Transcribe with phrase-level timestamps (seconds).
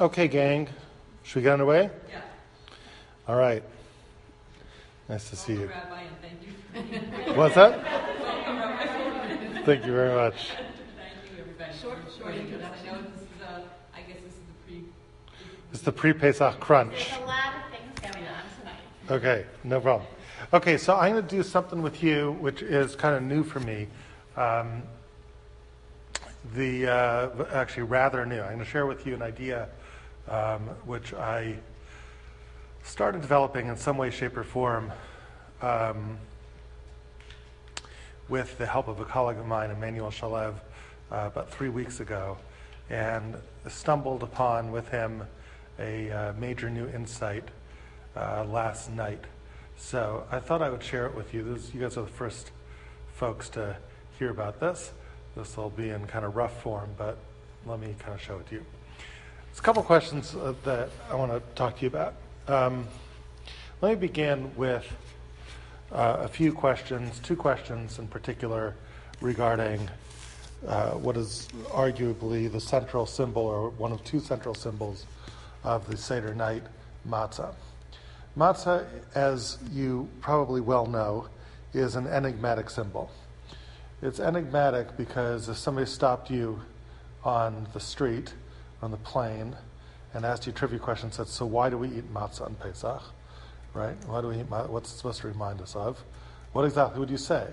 [0.00, 0.66] Okay, gang.
[1.24, 1.90] Should we get underway?
[2.08, 2.22] Yeah.
[3.28, 3.62] All right.
[5.10, 5.66] Nice to see you.
[5.66, 7.34] Rabbi, thank you.
[7.34, 7.84] What's that?
[9.66, 10.52] Thank you very much.
[10.52, 11.76] Thank you, everybody.
[11.78, 12.88] Short, short introduction.
[12.88, 13.60] I know this is, uh,
[13.94, 14.84] I guess this is the pre.
[15.70, 17.10] It's the pre Pesach crunch.
[17.10, 19.10] There's a lot of things going on tonight.
[19.10, 20.08] Okay, no problem.
[20.54, 23.60] Okay, so I'm going to do something with you which is kind of new for
[23.60, 23.86] me.
[24.34, 24.82] Um,
[26.54, 28.40] the uh, actually rather new.
[28.40, 29.68] I'm going to share with you an idea
[30.30, 31.56] um, which I
[32.84, 34.92] started developing in some way, shape, or form
[35.60, 36.18] um,
[38.28, 40.54] with the help of a colleague of mine, Emmanuel Shalev,
[41.12, 42.38] uh, about three weeks ago,
[42.88, 43.34] and
[43.68, 45.24] stumbled upon with him
[45.78, 47.44] a uh, major new insight
[48.16, 49.24] uh, last night.
[49.76, 51.42] So I thought I would share it with you.
[51.42, 52.52] This, you guys are the first
[53.14, 53.76] folks to
[54.18, 54.92] hear about this.
[55.34, 57.16] This will be in kind of rough form, but
[57.66, 58.64] let me kind of show it to you.
[59.50, 62.14] There's a couple questions uh, that I want to talk to you about.
[62.46, 62.86] Um,
[63.80, 64.86] let me begin with
[65.90, 68.76] uh, a few questions, two questions in particular
[69.20, 69.90] regarding
[70.68, 75.04] uh, what is arguably the central symbol or one of two central symbols
[75.64, 76.62] of the Seder night,
[77.08, 77.52] matzah.
[78.38, 81.26] Matzah, as you probably well know,
[81.74, 83.10] is an enigmatic symbol.
[84.00, 86.62] It's enigmatic because if somebody stopped you
[87.24, 88.32] on the street,
[88.82, 89.56] on the plane,
[90.14, 93.02] and asked you trivia questions, said, "So why do we eat matzah on Pesach?
[93.74, 93.96] Right?
[94.06, 94.68] Why do we eat matzah?
[94.68, 96.02] What's it supposed to remind us of?"
[96.52, 97.46] What exactly would you say?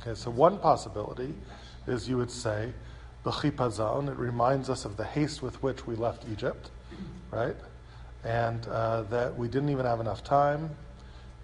[0.00, 1.34] Okay, so one possibility
[1.86, 2.72] is you would say,
[3.22, 6.70] the chipazon, it reminds us of the haste with which we left Egypt,
[7.30, 7.56] right?
[8.22, 10.70] And uh, that we didn't even have enough time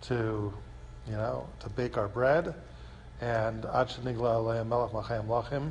[0.03, 0.53] to,
[1.09, 2.55] you know, to bake our bread.
[3.21, 5.71] And ad shenigla aleim melech machayim lachim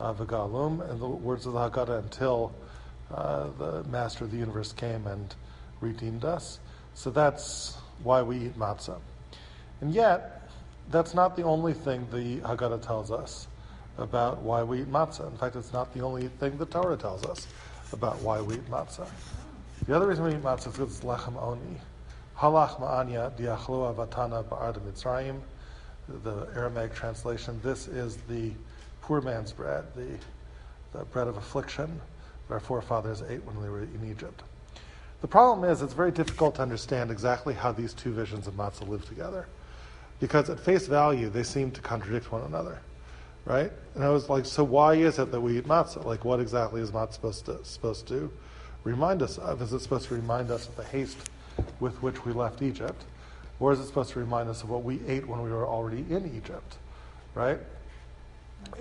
[0.00, 2.52] uh, v'galum, in the words of the Haggadah, until
[3.14, 5.34] uh, the Master of the universe came and
[5.80, 6.58] redeemed us.
[6.94, 8.98] So that's why we eat matzah.
[9.80, 10.48] And yet,
[10.90, 13.46] that's not the only thing the Haggadah tells us
[13.98, 15.30] about why we eat matzah.
[15.30, 17.46] In fact, it's not the only thing the Torah tells us
[17.92, 19.08] about why we eat matzah.
[19.86, 21.80] The other reason we eat matzah is because it's lechem oni.
[22.38, 25.40] Halach ma'anya diachlu avatana ba'ad mitzrayim.
[26.24, 27.60] The Aramaic translation.
[27.62, 28.52] This is the
[29.10, 30.06] poor man's bread, the,
[30.96, 32.00] the bread of affliction
[32.46, 34.44] that our forefathers ate when they were in Egypt.
[35.20, 38.86] The problem is it's very difficult to understand exactly how these two visions of matzah
[38.86, 39.48] live together.
[40.20, 42.78] Because at face value, they seem to contradict one another.
[43.46, 43.72] Right?
[43.96, 46.04] And I was like, so why is it that we eat matzah?
[46.04, 48.30] Like, what exactly is matzah supposed to, supposed to
[48.84, 49.60] remind us of?
[49.60, 51.18] Is it supposed to remind us of the haste
[51.80, 53.02] with which we left Egypt?
[53.58, 56.06] Or is it supposed to remind us of what we ate when we were already
[56.08, 56.76] in Egypt?
[57.34, 57.58] Right?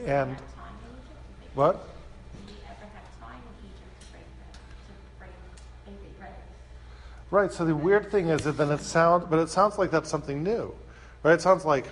[0.05, 0.35] And
[1.55, 1.87] what?
[7.31, 7.51] Right.
[7.51, 10.41] So the weird thing is that then it sounds, but it sounds like that's something
[10.41, 10.73] new,
[11.21, 11.33] right?
[11.33, 11.85] It sounds like,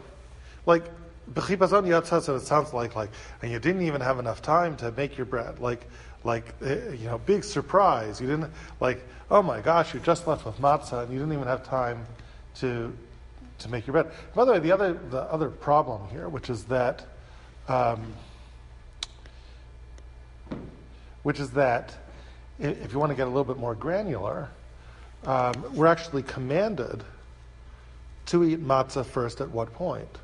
[0.66, 0.86] like
[1.34, 3.10] b'chipazon yatzas, it sounds like like,
[3.42, 5.88] and you didn't even have enough time to make your bread, like,
[6.24, 8.20] like eh, you know, big surprise.
[8.20, 11.48] You didn't like, oh my gosh, you just left with matzah and you didn't even
[11.48, 12.06] have time
[12.56, 12.92] to
[13.60, 14.12] to make your bread.
[14.34, 17.06] By the way, the other the other problem here, which is that.
[17.68, 18.14] Um,
[21.24, 21.94] which is that
[22.60, 24.50] if you want to get a little bit more granular,
[25.26, 27.04] um, we're actually commanded
[28.28, 30.20] to eat matzah first at what point?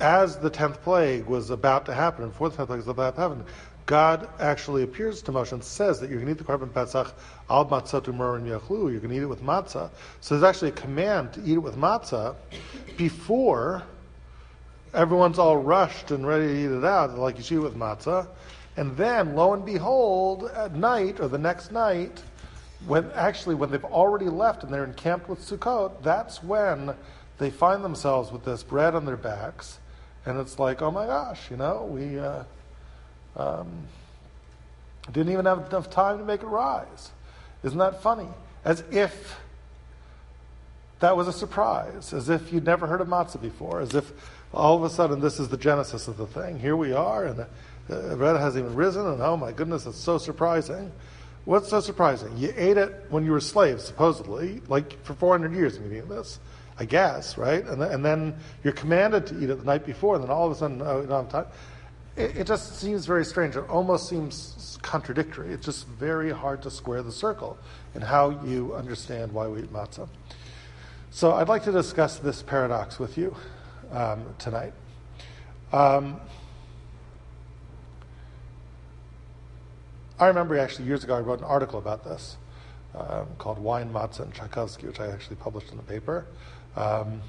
[0.00, 3.20] As the tenth plague was about to happen, before the tenth plague was about to
[3.20, 3.44] happen,
[3.86, 7.14] God actually appears to Moshe and says that you're going to eat the korban pesach
[7.48, 8.90] al matzah tumor and yachlu.
[8.90, 9.90] You're going to eat it with matzah.
[10.20, 12.34] So there's actually a command to eat it with matzah
[12.96, 13.84] before
[14.96, 18.26] everyone's all rushed and ready to eat it out, like you see with matzah.
[18.76, 22.22] And then, lo and behold, at night or the next night,
[22.86, 26.94] when actually when they've already left and they're encamped with Sukkot, that's when
[27.38, 29.78] they find themselves with this bread on their backs,
[30.24, 32.42] and it's like, oh my gosh, you know, we uh,
[33.36, 33.68] um,
[35.12, 37.10] didn't even have enough time to make it rise.
[37.62, 38.28] Isn't that funny?
[38.64, 39.38] As if
[41.00, 44.12] that was a surprise, as if you'd never heard of matzah before, as if
[44.56, 46.58] all of a sudden this is the genesis of the thing.
[46.58, 47.44] Here we are, and uh,
[47.88, 50.90] the, the bread hasn't even risen, and oh my goodness, it's so surprising.
[51.44, 52.36] What's so surprising?
[52.36, 56.40] You ate it when you were slaves, supposedly, like for 400 years you've this,
[56.78, 57.64] I guess, right?
[57.64, 60.46] And, then- and then you're commanded to eat it the night before, and then all
[60.46, 61.52] of a sudden, oh, you don't have time.
[62.16, 63.56] It, it just seems very strange.
[63.56, 65.52] It almost seems contradictory.
[65.52, 67.58] It's just very hard to square the circle
[67.94, 70.08] in how you understand why we eat matzah.
[71.10, 73.36] So I'd like to discuss this paradox with you
[73.92, 74.72] um, tonight.
[75.72, 76.20] Um,
[80.18, 82.36] I remember actually years ago I wrote an article about this
[82.94, 86.26] um, called Wine, Matzah, and Tchaikovsky, which I actually published in the paper.
[86.76, 87.20] Um,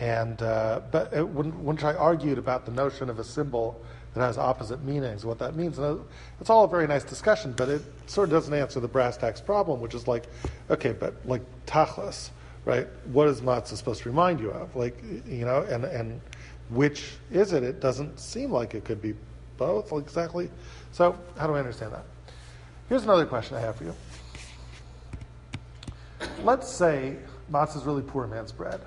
[0.00, 3.80] and uh, but it, when, when I argued about the notion of a symbol
[4.14, 6.00] that has opposite meanings, what that means, and
[6.40, 9.40] it's all a very nice discussion, but it sort of doesn't answer the brass tacks
[9.40, 10.24] problem, which is like,
[10.70, 12.30] okay, but like tachlis,
[12.64, 12.86] right?
[13.06, 14.74] What is matzah supposed to remind you of?
[14.76, 16.20] Like, you know, and and
[16.70, 17.62] which is it?
[17.62, 19.14] It doesn't seem like it could be
[19.56, 20.50] both exactly.
[20.92, 22.04] So how do I understand that?
[22.88, 23.94] Here's another question I have for you.
[26.42, 27.16] Let's say
[27.50, 28.80] matzah is really poor man's bread.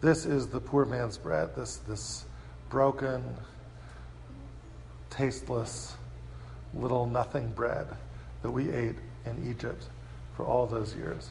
[0.00, 1.54] This is the poor man's bread.
[1.54, 2.24] This this
[2.70, 3.22] broken,
[5.10, 5.96] tasteless,
[6.74, 7.86] little nothing bread
[8.42, 8.96] that we ate
[9.26, 9.88] in Egypt
[10.38, 11.30] for all those years.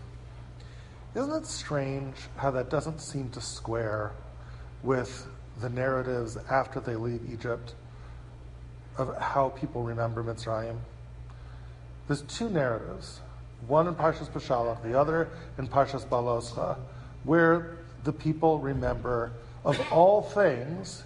[1.15, 4.12] Isn't it strange how that doesn't seem to square
[4.83, 5.25] with
[5.62, 7.74] the narratives after they leave Egypt
[8.98, 10.77] of how people remember Mitzrayim?
[12.07, 13.21] There's two narratives,
[13.65, 16.77] one in Parshas Beshalach, the other in Parshas Baloscha,
[17.24, 19.31] where the people remember,
[19.63, 21.06] of all things,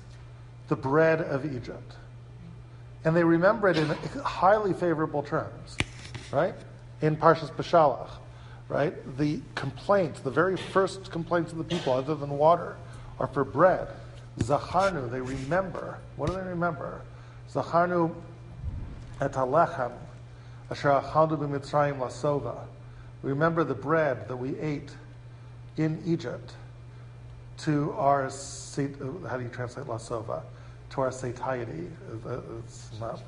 [0.69, 1.93] the bread of Egypt.
[3.05, 3.89] And they remember it in
[4.23, 5.77] highly favorable terms,
[6.31, 6.55] right?
[7.01, 8.09] In Parshas Beshalach,
[8.69, 8.93] right?
[9.17, 12.77] The complaints, the very first complaints of the people, other than water,
[13.19, 13.87] are for bread.
[14.39, 15.97] Zacharnu, they remember.
[16.15, 17.01] What do they remember?
[17.51, 18.13] Zacharnu
[19.19, 19.91] et halechem
[20.69, 22.65] asher achalnu b'mitzrayim lasova.
[23.23, 24.91] We remember the bread that we ate
[25.77, 26.53] in Egypt
[27.59, 30.41] to our, how do you translate lasova?
[30.91, 31.87] To our satiety.
[32.59, 33.21] It's not,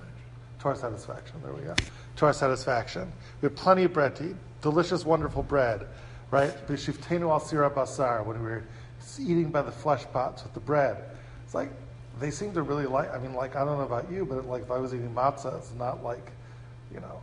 [0.60, 1.42] to our satisfaction.
[1.44, 1.76] There we go.
[2.18, 3.12] To our satisfaction.
[3.42, 4.36] We have plenty of bread to eat.
[4.62, 5.88] Delicious, wonderful bread,
[6.32, 6.52] right?
[6.68, 8.64] B'shiftenu al sira basar, when we were
[9.20, 11.04] eating by the flesh pots with the bread.
[11.44, 11.70] It's like,
[12.20, 14.62] they seem to really like, I mean, like, I don't know about you, but like
[14.62, 16.32] if I was eating matzah, it's not like,
[16.94, 17.20] you know,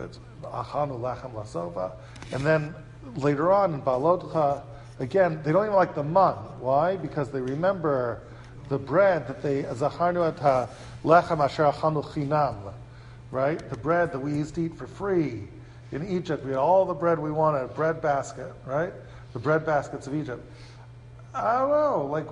[0.00, 1.92] it's achanu lachem lasova.
[2.32, 2.74] And then
[3.16, 4.62] later on in Balodcha,
[5.00, 6.34] again, they don't even like the man.
[6.60, 6.96] Why?
[6.96, 8.20] Because they remember
[8.68, 10.68] the bread that they, zacharnu et
[11.02, 12.72] lechem asher achanu chinam,
[13.30, 13.58] right?
[13.70, 15.44] The bread that we used to eat for free
[15.92, 16.44] in Egypt.
[16.44, 18.92] We had all the bread we wanted, a bread basket, right?
[19.32, 20.44] The bread baskets of Egypt.
[21.34, 22.26] I don't know, like,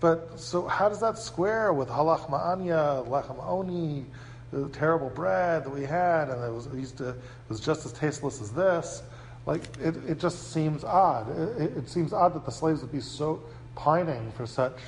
[0.00, 4.06] but so how does that square with halach ma'anya, lechem oni,
[4.52, 7.16] the terrible bread that we had, and it was it used to it
[7.48, 9.02] was just as tasteless as this.
[9.44, 11.28] Like it, it just seems odd.
[11.60, 13.42] It, it seems odd that the slaves would be so
[13.74, 14.78] pining for such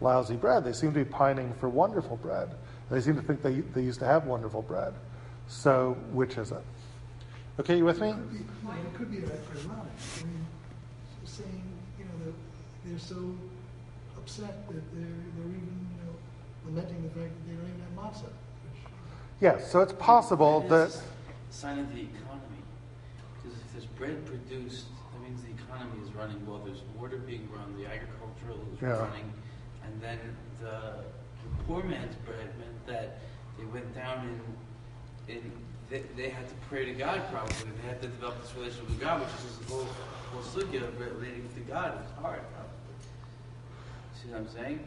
[0.00, 0.64] lousy bread.
[0.64, 2.50] They seem to be pining for wonderful bread.
[2.90, 4.94] They seem to think they, they used to have wonderful bread.
[5.48, 6.62] So which is it?
[7.60, 8.08] Okay, you with me?
[8.10, 9.92] It could be, well, it could be ironic.
[10.20, 10.46] I mean,
[11.24, 11.62] saying,
[11.98, 12.32] you know,
[12.84, 13.34] they're so
[14.16, 16.14] upset that they're, they're even, you know,
[16.66, 18.24] lamenting the fact that they don't even have matzah.
[18.24, 18.92] Which,
[19.40, 20.88] Yes, so it's possible It that.
[20.88, 22.60] is a sign of the economy.
[23.42, 26.60] Because if there's bread produced, that means the economy is running well.
[26.64, 28.98] There's water being run, the agricultural is Yeah.
[28.98, 29.32] running,
[29.84, 30.18] and then
[30.60, 30.66] the,
[31.04, 33.18] the poor man's bread meant that
[33.58, 34.28] they went down
[35.28, 35.52] and, and
[35.90, 37.54] they, they had to pray to God probably.
[37.82, 39.86] They had to develop this relationship with God, which is the whole,
[40.32, 41.98] whole sugya of relating to God.
[42.02, 42.40] It's hard.
[44.22, 44.80] See what I'm saying?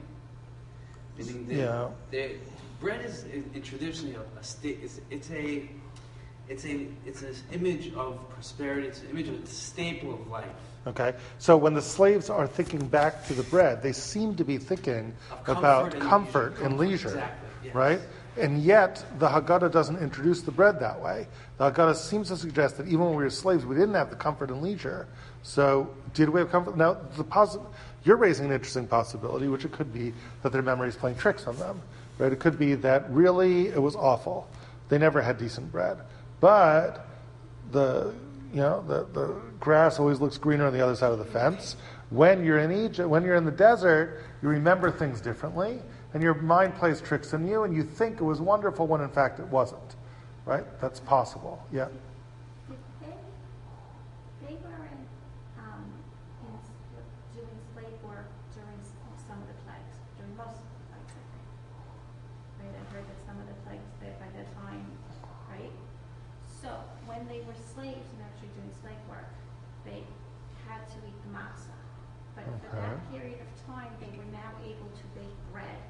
[1.17, 1.89] Meaning they, Yeah.
[2.11, 2.35] they,
[2.79, 3.25] bread is
[3.63, 4.79] traditionally a, a state.
[4.83, 5.69] It's, it's a
[6.47, 8.87] it's a it's an image of prosperity.
[8.87, 10.45] It's an image of a staple of life.
[10.87, 14.59] Okay, so when the slaves are thinking back to the bread, they seem to be
[14.59, 16.65] thinking comfort about and comfort leisure.
[16.65, 17.75] and leisure, exactly, yes.
[17.75, 17.99] right?
[18.37, 21.27] And yet, the Haggadah doesn't introduce the bread that way.
[21.57, 24.15] The Haggadah seems to suggest that even when we were slaves, we didn't have the
[24.17, 25.07] comfort and leisure.
[25.41, 26.75] So, did we have comfort?
[26.75, 27.65] Now, the posi-
[28.03, 31.47] you're raising an interesting possibility, which it could be that their memory is playing tricks
[31.47, 31.81] on them,
[32.17, 32.31] right?
[32.31, 34.47] It could be that really it was awful.
[34.89, 35.97] They never had decent bread.
[36.41, 37.07] But
[37.71, 38.13] the
[38.53, 41.75] you know the, the grass always looks greener on the other side of the fence.
[42.09, 45.79] When you're in Egypt, when you're in the desert, you remember things differently,
[46.15, 49.09] and your mind plays tricks on you, and you think it was wonderful when in
[49.09, 49.95] fact it wasn't.
[50.45, 50.63] Right?
[50.79, 51.59] That's possible.
[51.73, 51.89] Yeah.
[52.69, 53.11] Did they,
[54.47, 54.99] they were in,
[55.59, 55.83] um,
[56.47, 56.71] in, s-
[57.35, 58.95] doing slave work during s-
[59.27, 61.43] some of the plagues, during most of the plagues, I think.
[62.63, 64.85] Right, I heard that some of the plagues, that by that time,
[65.51, 65.73] right?
[66.47, 66.69] So,
[67.09, 69.27] when they were slaves and actually doing slave work,
[69.83, 70.07] they
[70.63, 71.75] had to eat the matzah.
[72.37, 73.17] But for that Okay.
[73.17, 75.81] period of time, they were now able to bake bread.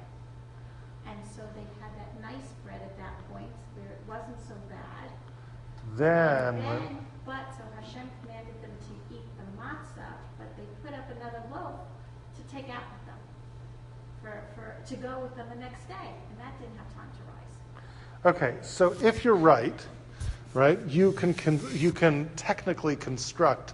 [1.06, 5.14] And so they had that nice bread at that point, where it wasn't so bad.
[5.96, 11.10] Then, then, but so Hashem commanded them to eat the matzah, but they put up
[11.10, 11.80] another loaf
[12.36, 13.18] to take out with them,
[14.22, 17.22] for, for to go with them the next day, and that didn't have time to
[17.32, 18.34] rise.
[18.36, 19.86] Okay, so if you're right,
[20.52, 23.72] right, you can, con- you can technically construct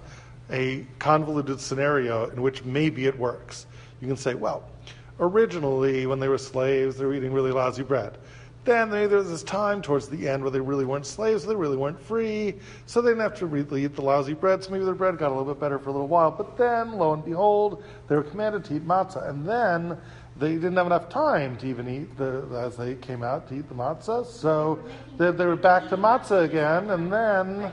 [0.52, 3.66] a convoluted scenario in which maybe it works.
[4.00, 4.70] You can say, well,
[5.18, 8.16] originally when they were slaves, they were eating really lousy bread.
[8.64, 11.76] Then there was this time towards the end where they really weren't slaves, they really
[11.76, 12.54] weren't free,
[12.86, 15.28] so they didn't have to really eat the lousy bread, so maybe their bread got
[15.28, 16.30] a little bit better for a little while.
[16.30, 19.98] But then, lo and behold, they were commanded to eat matzah, and then
[20.38, 23.68] they didn't have enough time to even eat the as they came out to eat
[23.68, 24.78] the matzah, so
[25.18, 27.72] they, they were back to matzah again, and then,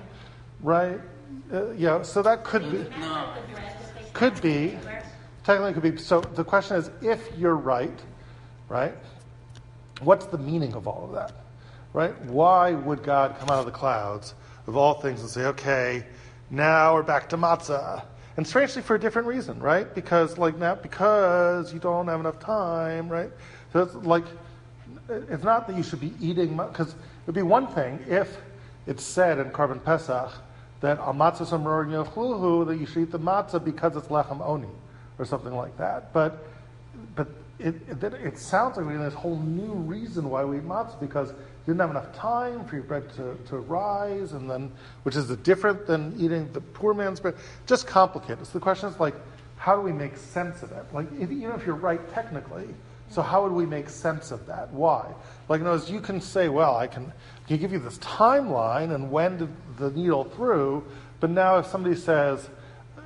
[0.64, 1.00] right,
[1.54, 2.86] uh, yeah, so that could be.
[4.14, 4.78] Could be.
[5.44, 6.02] Technically, could be.
[6.02, 7.98] So the question is, if you're right,
[8.68, 8.96] right,
[10.02, 11.34] what's the meaning of all of that,
[11.94, 12.20] right?
[12.26, 14.34] Why would God come out of the clouds
[14.68, 16.06] of all things and say, okay,
[16.50, 18.04] now we're back to matzah?
[18.38, 19.94] And strangely, for a different reason, right?
[19.94, 23.32] Because like now, because you don't have enough time, right?
[23.74, 24.26] So it's like,
[25.10, 28.38] it's not that you should be eating, because it would be one thing if
[28.88, 30.32] it's said in Korban Pesach
[30.82, 34.70] that al matzah samror yochluhu that you should eat the matzah because it's lechem oni
[35.18, 36.14] or something like that.
[36.14, 36.46] But
[37.16, 37.28] but
[37.60, 41.00] it, it, it sounds like we have this whole new reason why we eat matzah
[41.00, 44.72] because you didn't have enough time for your bread to, to rise, and then
[45.04, 47.36] which is different than eating the poor man's bread.
[47.68, 48.46] Just complicated.
[48.46, 49.16] So the question is like,
[49.58, 50.86] how do we make sense of it?
[50.94, 52.70] Like if, even if you're right technically,
[53.10, 54.72] so how would we make sense of that?
[54.72, 55.12] Why?
[55.50, 57.12] Like in other you can say, well, I can,
[57.48, 60.86] can give you this timeline and when did the needle through,
[61.20, 62.50] but now if somebody says,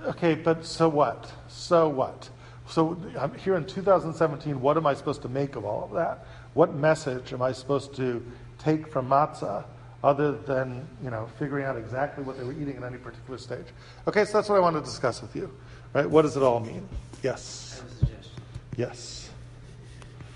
[0.05, 1.31] okay, but so what?
[1.47, 2.29] So what?
[2.73, 6.25] So I'm here in 2017, what am I supposed to make of all of that?
[6.55, 8.25] What message am I supposed to
[8.57, 9.65] take from matzah
[10.03, 13.67] other than, you know, figuring out exactly what they were eating at any particular stage?
[14.07, 15.55] Okay, so that's what I want to discuss with you.
[15.93, 16.09] Right?
[16.09, 16.89] What does it all mean?
[16.91, 17.79] I Yes.
[17.79, 18.41] have a suggestion.
[18.75, 19.29] Yes.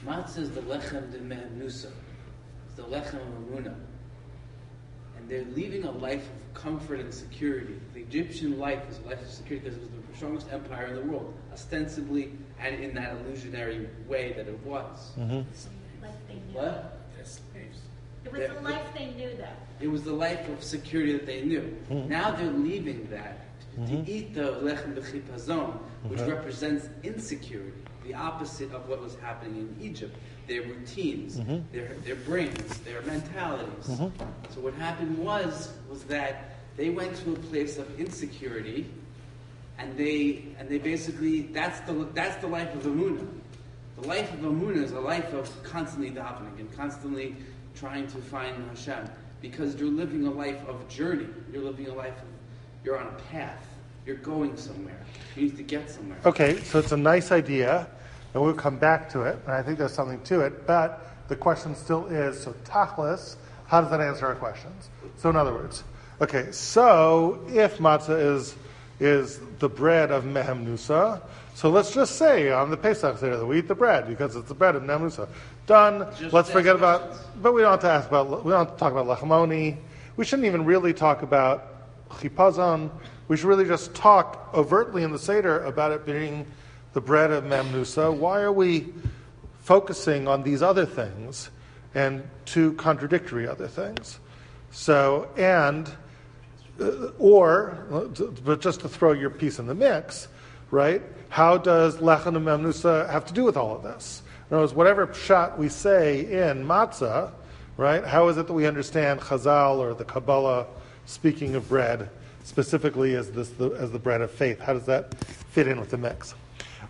[0.05, 1.89] Matzah is the lechem de mehamnusa.
[2.67, 3.73] It's the lechem of Amuna.
[5.17, 7.79] And they're leaving a life of comfort and security.
[7.95, 10.95] The Egyptian life was a life of security because it was the strongest empire in
[10.95, 15.11] the world, ostensibly and in that illusionary way that it was.
[15.17, 15.41] Mm-hmm.
[16.01, 16.53] Like they knew.
[16.53, 16.93] What?
[18.25, 19.45] It was the life they knew, though.
[19.79, 21.77] It was the life of security that they knew.
[21.89, 22.07] Mhm.
[22.09, 23.39] Now they're leaving that
[23.75, 24.07] to Mhm.
[24.07, 26.31] eat the lechem b'chipazon, which Okay.
[26.33, 27.71] represents insecurity,
[28.03, 30.13] the opposite of what was happening in Egypt.
[30.47, 31.63] Their routines, Mhm.
[31.71, 33.87] their, their brains, their mentalities.
[33.87, 34.11] Mhm.
[34.49, 38.89] So what happened was was that they went to a place of insecurity,
[39.79, 43.27] and they and they basically that's the that's the life of Amuna.
[43.99, 47.35] The life of Amuna is a life of constantly davening and constantly
[47.75, 49.09] trying to find Hashem
[49.41, 51.27] because you're living a life of journey.
[51.51, 52.27] You're living a life of
[52.83, 53.67] you're on a path.
[54.05, 54.99] You're going somewhere.
[55.35, 56.17] You need to get somewhere.
[56.25, 57.87] Okay, so it's a nice idea,
[58.33, 61.35] and we'll come back to it, and I think there's something to it, but the
[61.35, 64.89] question still is so, Tachlis, how does that answer our questions?
[65.17, 65.83] So, in other words,
[66.21, 68.55] okay, so if matzah is,
[68.99, 71.21] is the bread of Mehem Nusa,
[71.57, 74.47] so let's just say on the Pesach Seder that we eat the bread because it's
[74.47, 75.27] the bread of Mehem Nusa.
[75.65, 76.07] Done.
[76.19, 78.79] Just let's forget about, but we don't have to ask about, we don't have to
[78.79, 79.75] talk about Lachamoni.
[80.17, 82.91] We shouldn't even really talk about chipazon.
[83.27, 86.45] We should really just talk overtly in the Seder about it being
[86.93, 88.15] the bread of Mamnusa.
[88.15, 88.93] Why are we
[89.61, 91.49] focusing on these other things
[91.95, 94.19] and two contradictory other things?
[94.69, 95.91] So, and,
[97.19, 98.09] or,
[98.43, 100.27] but just to throw your piece in the mix,
[100.71, 101.01] right?
[101.29, 104.21] How does Lechan and Mamnusa have to do with all of this?
[104.49, 107.31] In other words, whatever shot we say in matzah,
[107.75, 108.03] right?
[108.03, 110.67] How is it that we understand Chazal or the Kabbalah
[111.05, 112.09] speaking of bread
[112.43, 114.59] specifically as this the, as the bread of faith?
[114.59, 116.33] How does that fit in with the mix?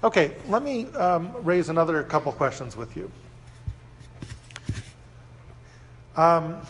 [0.04, 3.12] Okay, let me um, raise another couple questions with you.
[6.16, 6.62] Um,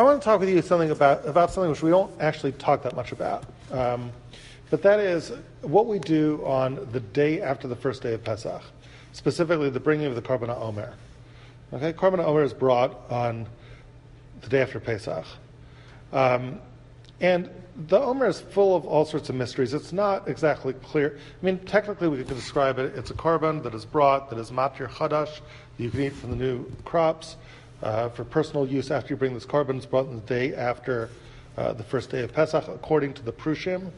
[0.00, 2.82] I want to talk with you something about, about something which we don't actually talk
[2.84, 3.44] that much about.
[3.70, 4.10] Um,
[4.70, 5.30] but that is
[5.60, 8.62] what we do on the day after the first day of Pesach,
[9.12, 10.94] specifically the bringing of the Korban Omer.
[11.74, 13.46] Okay, Korban Omer is brought on
[14.40, 15.26] the day after Pesach.
[16.14, 16.60] Um,
[17.20, 17.50] and
[17.88, 19.74] the Omer is full of all sorts of mysteries.
[19.74, 21.18] It's not exactly clear.
[21.42, 22.96] I mean, technically, we could describe it.
[22.96, 25.40] It's a korban that is brought, that is matir chadash,
[25.76, 27.36] that you can eat from the new crops
[27.82, 29.76] uh, for personal use after you bring this korban.
[29.76, 31.10] It's brought on the day after
[31.56, 33.90] uh, the first day of Pesach, according to the Prushim,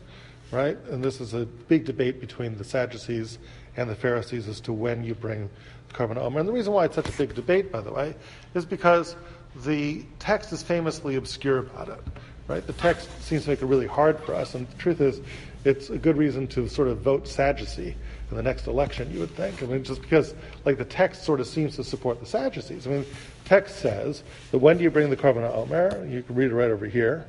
[0.51, 0.79] right?
[0.91, 3.39] And this is a big debate between the Sadducees
[3.77, 5.49] and the Pharisees as to when you bring
[5.93, 6.41] korban omer.
[6.41, 8.15] And the reason why it's such a big debate, by the way,
[8.55, 9.17] is because
[9.65, 12.01] the text is famously obscure about it.
[12.49, 12.67] right?
[12.67, 15.21] The text seems to make it really hard for us, and the truth is,
[15.65, 17.95] it's a good reason to sort of vote Sadducee
[18.31, 19.62] in the next election, you would think.
[19.62, 20.35] I mean, just because,
[20.65, 22.87] like, the text sort of seems to support the Sadducees.
[22.87, 23.07] I mean,
[23.45, 26.07] text says that when do you bring the Korban Omer?
[26.07, 27.27] You can read it right over here,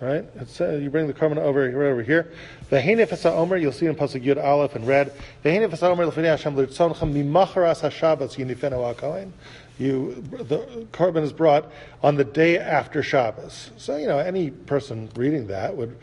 [0.00, 0.24] right?
[0.36, 2.32] It says you bring the Korban over right over here.
[2.70, 5.12] The Ve'henefes Omer, you'll see in Pasuk Yud Aleph in red.
[5.42, 9.32] The Ve'henefes Omer l'fnei Hashem l'rtzonchem mimacharas hashabbos yinifenu al-kohen.
[9.78, 11.70] You, the korban is brought
[12.02, 13.70] on the day after Shabbos.
[13.76, 15.96] So, you know, any person reading that would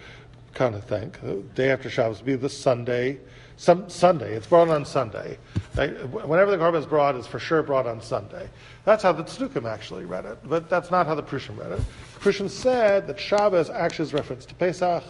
[0.53, 3.19] kind of think the day after Shabbos would be the Sunday,
[3.57, 4.33] some Sunday.
[4.33, 5.37] It's brought on Sunday.
[5.75, 5.91] Right?
[6.09, 8.49] Whenever the korban is brought, it's for sure brought on Sunday.
[8.83, 11.81] That's how the Tzdukim actually read it, but that's not how the Prushim read it.
[12.19, 15.03] Prushim said that Shabbos actually is reference to Pesach,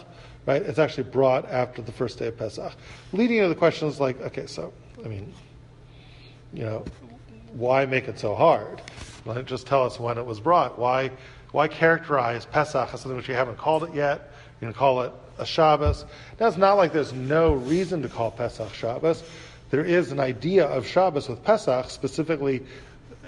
[0.46, 0.62] right?
[0.62, 2.72] It's actually brought after the first day of Pesach,
[3.12, 4.72] leading to the questions like, okay, so
[5.04, 5.32] I mean,
[6.52, 6.84] you know,
[7.52, 8.82] why make it so hard?
[9.24, 10.78] Let it just tell us when it was brought.
[10.78, 11.10] Why,
[11.52, 14.30] why characterize Pesach as something which you haven't called it yet?
[14.60, 16.04] You can call it a Shabbos.
[16.40, 19.22] Now, it's not like there's no reason to call Pesach Shabbos.
[19.70, 22.62] There is an idea of Shabbos with Pesach, specifically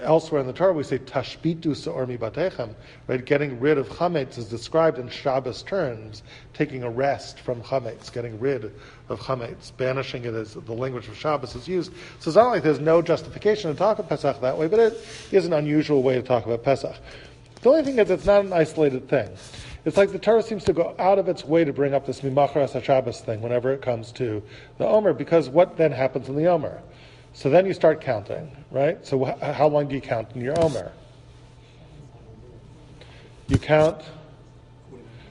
[0.01, 2.73] elsewhere in the Torah we say tashbitu se'or batechem,
[3.07, 3.23] right?
[3.23, 6.23] Getting rid of chametz is described in Shabbos terms,
[6.53, 8.71] taking a rest from chametz, getting rid
[9.09, 11.91] of chametz, banishing it as the language of Shabbos is used.
[12.19, 15.05] So it's not like there's no justification to talk about Pesach that way, but it
[15.31, 16.95] is an unusual way to talk about Pesach.
[17.61, 19.29] The only thing is it's not an isolated thing.
[19.89, 22.21] It's like the Torah seems to go out of its way to bring up this
[22.21, 24.43] Mimacharas HaShabbos thing whenever it comes to
[24.77, 26.79] the Omer, because what then happens in the Omer?
[27.33, 29.03] So then you start counting, right?
[29.03, 30.91] So wh- how long do you count in your Omer?
[33.47, 34.03] You count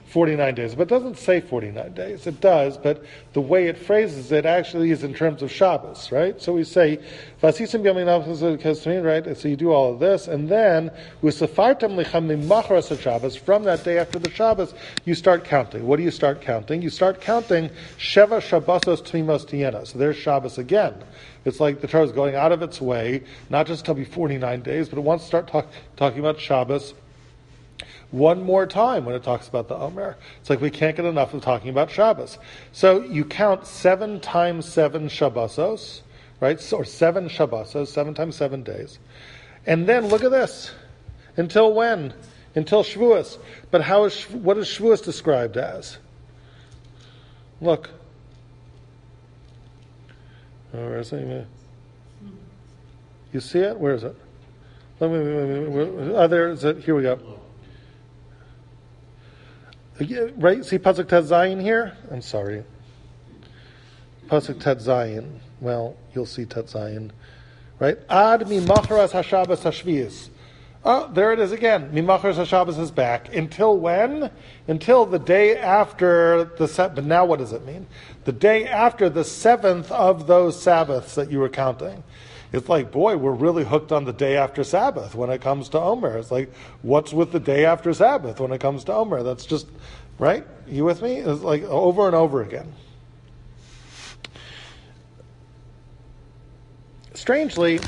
[0.09, 2.27] 49 days, but it doesn't say 49 days.
[2.27, 6.41] It does, but the way it phrases it actually is in terms of Shabbos, right?
[6.41, 6.99] So we say,
[7.43, 9.37] Vasisim Yamin right?
[9.37, 10.91] So you do all of this, and then,
[11.23, 14.73] Usafartam Licham Shabbos, from that day after the Shabbos,
[15.05, 15.87] you start counting.
[15.87, 16.81] What do you start counting?
[16.81, 19.87] You start counting Sheva Shabbosos Tmimos Tiena.
[19.87, 20.95] So there's Shabbos again.
[21.45, 24.63] It's like the Torah is going out of its way, not just to be 49
[24.63, 25.67] days, but it wants to start talk,
[25.97, 26.95] talking about Shabbos
[28.11, 30.17] one more time when it talks about the Omer.
[30.41, 32.39] It's like we can't get enough of talking about Shabbos.
[32.73, 36.01] So you count seven times seven Shabbosos,
[36.41, 36.73] right?
[36.73, 38.99] Or seven Shabbosos, seven times seven days.
[39.67, 40.73] And then look at this.
[41.37, 42.15] Until when?
[42.55, 43.39] Until Shavuos.
[43.71, 45.99] But how is, what is Shavuos described as?
[47.61, 47.91] Look.
[50.73, 51.47] Oh, where is it?
[53.33, 53.79] You see it?
[53.79, 54.17] Where is it?
[55.01, 56.79] Let me, let me, let me, oh, there is it.
[56.83, 57.39] Here we go.
[60.01, 60.65] Right?
[60.65, 61.97] See Pasuk Tet Zayin here?
[62.11, 62.65] I'm sorry.
[64.29, 65.39] Pasuk Tet Zayin.
[65.61, 67.11] Well, you'll see Tet Zayin.
[67.79, 67.99] Right?
[68.09, 70.29] Ad mi macharas hashabbos hashvius.
[70.85, 71.91] Oh, there it is again.
[71.91, 73.35] Mimacharas Hashabbos is back.
[73.35, 74.31] Until when?
[74.69, 76.95] Until the day after the set.
[76.95, 77.87] But now what does it mean?
[78.25, 82.05] The day after the seventh of those Sabbaths that you were counting.
[82.53, 85.81] It's like, boy, we're really hooked on the day after Sabbath when it comes to
[85.81, 86.17] Omer.
[86.17, 89.23] It's like, what's with the day after Sabbath when it comes to Omer?
[89.23, 89.67] That's just,
[90.19, 90.47] right?
[90.67, 91.17] You with me?
[91.17, 92.73] It's like over and over again.
[97.13, 97.81] Strangely,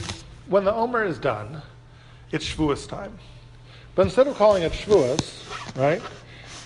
[0.47, 1.63] when the Omer is done,
[2.31, 3.17] it's Shavuos time.
[3.95, 6.03] But instead of calling it Shavuos, right,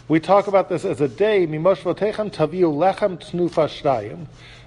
[0.08, 3.68] we talk about this as a day, Mimosh Votechem Taviu Lechem Tnufa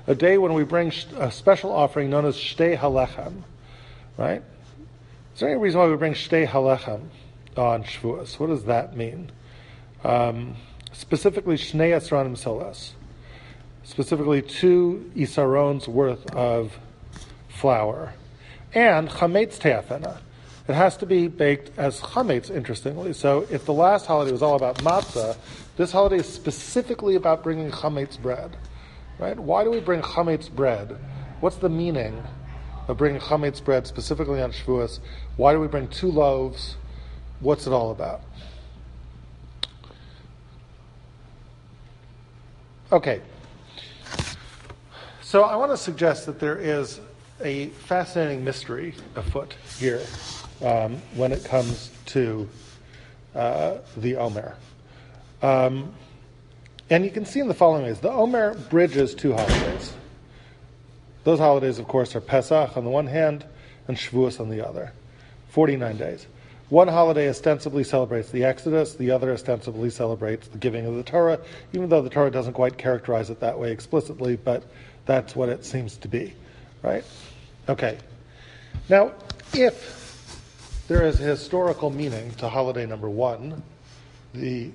[0.07, 3.43] a day when we bring a special offering known as Shtei Halechem,
[4.17, 4.41] right?
[5.33, 7.09] Is there any reason why we bring Shtei Halechem
[7.57, 8.39] on Shavuos?
[8.39, 9.31] What does that mean?
[10.03, 10.55] Um,
[10.93, 12.91] specifically, Shnei Esronim Solas.
[13.83, 16.77] Specifically, two Isarons worth of
[17.49, 18.13] flour.
[18.73, 20.19] And Chametz Teafena.
[20.67, 23.13] It has to be baked as chametz, interestingly.
[23.13, 25.37] So if the last holiday was all about matzah,
[25.77, 28.57] this holiday is specifically about bringing chametz bread.
[29.19, 29.37] Right?
[29.37, 30.97] Why do we bring chametz bread?
[31.39, 32.23] What's the meaning
[32.87, 34.99] of bringing chametz bread specifically on Shavuos?
[35.37, 36.77] Why do we bring two loaves?
[37.39, 38.21] What's it all about?
[42.91, 43.21] Okay.
[45.21, 47.01] So I want to suggest that there is
[47.41, 50.01] a fascinating mystery afoot here
[50.63, 52.47] um, when it comes to
[53.35, 54.55] uh, the Omer.
[55.41, 55.93] Um,
[56.89, 59.93] and you can see in the following ways the Omer bridges two holidays.
[61.23, 63.45] Those holidays, of course, are Pesach on the one hand
[63.87, 64.93] and Shavuos on the other.
[65.49, 66.25] 49 days.
[66.69, 71.39] One holiday ostensibly celebrates the Exodus, the other ostensibly celebrates the giving of the Torah,
[71.71, 74.63] even though the Torah doesn't quite characterize it that way explicitly, but
[75.05, 76.33] that's what it seems to be,
[76.83, 77.05] right?
[77.69, 77.97] Okay.
[78.89, 79.13] Now,
[79.53, 83.63] if there is a historical meaning to holiday number one,
[84.33, 84.71] the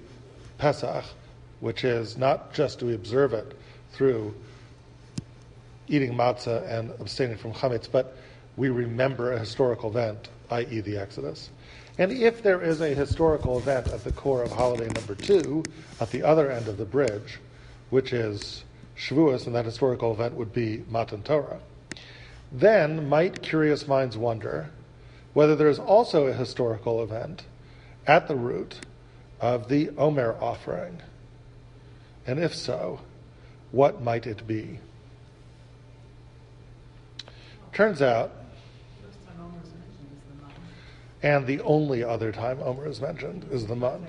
[0.57, 1.05] Pesach,
[1.63, 3.57] which is not just do we observe it
[3.93, 4.35] through
[5.87, 8.17] eating matzah and abstaining from chametz, but
[8.57, 11.51] we remember a historical event, i.e., the Exodus.
[11.99, 15.63] And if there is a historical event at the core of holiday number two,
[16.01, 17.39] at the other end of the bridge,
[17.91, 18.65] which is
[18.97, 21.61] Shavuos, and that historical event would be Matan Torah,
[22.51, 24.71] then might curious minds wonder
[25.33, 27.45] whether there is also a historical event
[28.05, 28.81] at the root
[29.41, 31.01] of the Omer offering.
[32.27, 33.01] And if so,
[33.71, 34.79] what might it be?
[37.73, 38.31] Turns out,
[41.23, 44.07] and the only other time Omer is mentioned is the Mun,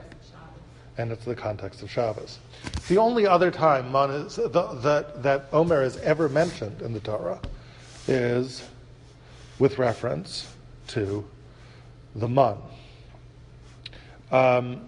[0.97, 2.39] and it's the context of Shabbos.
[2.87, 6.99] The only other time Mun is, the, that, that Omer is ever mentioned in the
[6.99, 7.39] Torah
[8.07, 8.67] is
[9.59, 10.51] with reference
[10.87, 11.25] to
[12.15, 12.57] the Mun.
[14.31, 14.81] Um,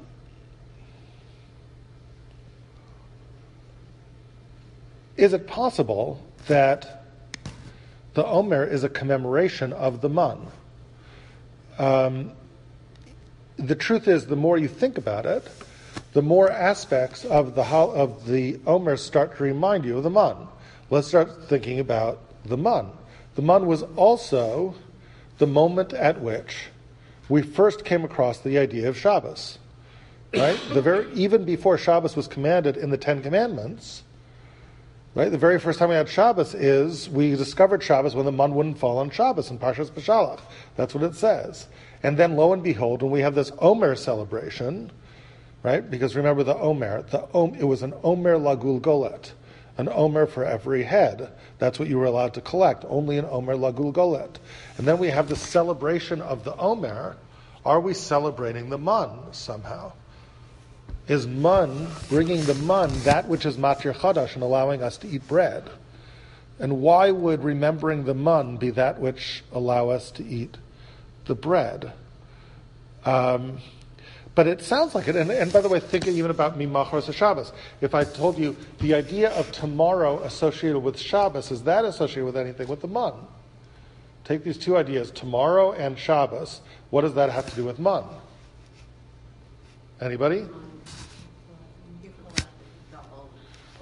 [5.18, 7.04] is it possible that
[8.14, 10.48] the Omer is a commemoration of the Mun?
[11.78, 12.32] Um,
[13.58, 15.48] the truth is, the more you think about it,
[16.14, 20.48] the more aspects of the of the Omer start to remind you of the Mun.
[20.90, 22.92] Let's start thinking about the Mun.
[23.36, 24.76] The Mun was also
[25.38, 26.68] the moment at which
[27.28, 29.60] we first came across the idea of Shabbos.
[30.34, 30.60] Right?
[30.74, 34.04] The very even before Shabbos was commanded in the Ten Commandments,
[35.16, 35.32] Right?
[35.32, 38.78] The very first time we had Shabbos is we discovered Shabbos when the mun wouldn't
[38.78, 40.42] fall on Shabbos in Parshas Beshalach.
[40.76, 41.68] That's what it says.
[42.04, 44.92] And then lo and behold, when we have this Omer celebration,
[45.64, 45.90] right?
[45.90, 49.32] Because remember the Omer, the Om, it was an Omer lagul golet,
[49.78, 51.32] an Omer for every head.
[51.60, 54.36] That's what you were allowed to collect, only an Omer lagul golet.
[54.78, 57.16] And then we have the celebration of the Omer.
[57.66, 59.94] Are we celebrating the mun somehow?
[61.08, 65.28] Is mun, bringing the mun, that which is matir chadash, and allowing us to eat
[65.28, 65.70] bread.
[66.60, 70.58] And why would remembering the mun be that which allow us to eat
[71.26, 71.92] the bread?
[73.04, 73.60] Um,
[74.36, 75.16] but it sounds like it.
[75.16, 77.54] And, and by the way, thinking even about Mimachos Shabbos.
[77.80, 82.38] If I told you the idea of tomorrow associated with Shabbos, is that associated with
[82.38, 83.14] anything with the mun?
[84.26, 86.62] Take these two ideas, tomorrow and Shabbos.
[86.90, 88.04] What does that have to do with mun?
[90.02, 90.38] Anybody?
[92.04, 92.48] You collect
[92.92, 93.30] double.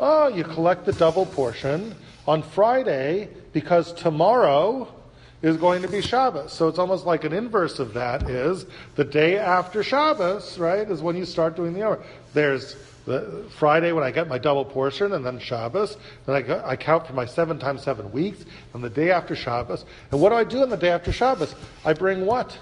[0.06, 1.96] Oh, you collect the double portion
[2.28, 4.94] on Friday because tomorrow
[5.42, 6.52] is going to be Shabbos.
[6.52, 8.66] So it's almost like an inverse of that is
[8.98, 12.04] the day after Shabbos, right, is when you start doing the hour.
[12.34, 15.96] There's the Friday when I get my double portion, and then Shabbos.
[16.26, 19.86] Then I, I count for my seven times seven weeks, and the day after Shabbos.
[20.12, 21.56] And what do I do on the day after Shabbos?
[21.86, 22.60] I bring what?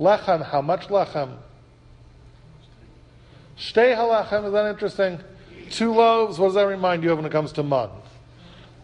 [0.00, 0.44] Lechem.
[0.44, 1.36] How much lechem?
[3.58, 5.18] Shtei halachem, is that interesting?
[5.70, 7.90] Two loaves, what does that remind you of when it comes to mun?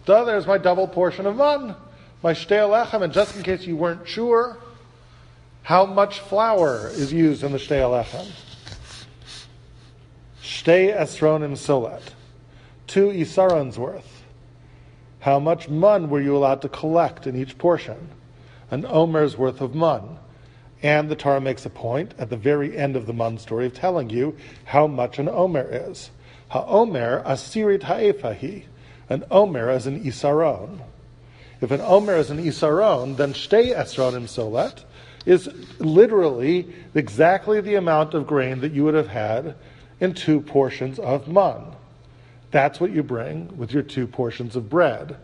[0.05, 1.77] Duh, there's my double portion of mun,
[2.23, 4.59] my shtei halachem, and just in case you weren't sure,
[5.63, 8.29] how much flour is used in the shtei halachem?
[10.43, 12.03] Shtei esronim solet,
[12.89, 14.25] two isarons worth.
[15.21, 18.11] How much mun were you allowed to collect in each portion?
[18.71, 20.19] An omer's worth of mun.
[20.85, 23.73] And the Torah makes a point at the very end of the Mun story of
[23.73, 26.11] telling you how much an Omer is.
[26.51, 28.65] Ha-Omer asirit ha'efahi.
[29.09, 30.81] An Omer is an Isaron.
[31.63, 34.85] If an Omer is an Isaron, then Shtei Esronim Solet
[35.25, 39.55] is literally exactly the amount of grain that you would have had
[40.01, 41.65] in two portions of Mun.
[42.51, 45.17] That's what you bring with your two portions of bread,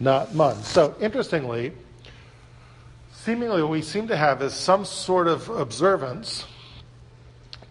[0.00, 0.60] not Mun.
[0.64, 1.72] So, interestingly,
[3.24, 6.44] seemingly what we seem to have is some sort of observance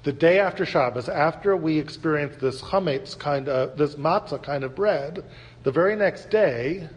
[0.02, 4.74] the day after Shabbos, after we experience this chametz kind of, this matzah kind of
[4.74, 5.24] bread,
[5.62, 6.90] the very next day,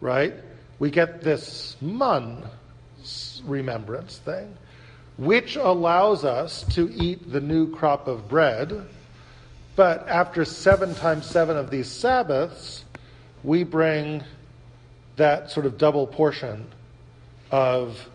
[0.00, 0.34] right,
[0.80, 2.42] we get this mun
[3.44, 4.52] remembrance thing,
[5.16, 8.84] which allows us to eat the new crop of bread.
[9.76, 12.84] But after seven times seven of these Sabbaths,
[13.44, 14.24] we bring
[15.14, 16.66] that sort of double portion
[17.50, 18.08] of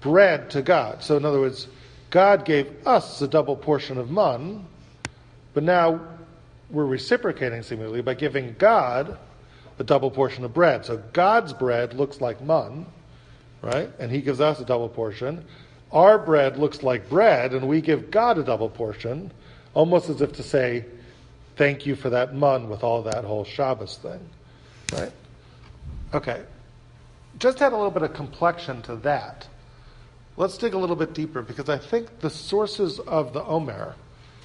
[0.00, 1.02] bread to God.
[1.02, 1.68] So, in other words,
[2.10, 4.66] God gave us a double portion of mun,
[5.54, 6.00] but now
[6.70, 9.18] we're reciprocating seemingly by giving God
[9.78, 10.84] a double portion of bread.
[10.84, 12.86] So, God's bread looks like mun,
[13.62, 13.90] right?
[13.98, 15.44] And He gives us a double portion.
[15.92, 19.30] Our bread looks like bread, and we give God a double portion,
[19.74, 20.84] almost as if to say,
[21.56, 24.20] Thank you for that mun with all that whole Shabbos thing,
[24.92, 25.12] right?
[26.12, 26.42] Okay
[27.38, 29.46] just add a little bit of complexion to that.
[30.36, 33.94] let's dig a little bit deeper because I think the sources of the Omer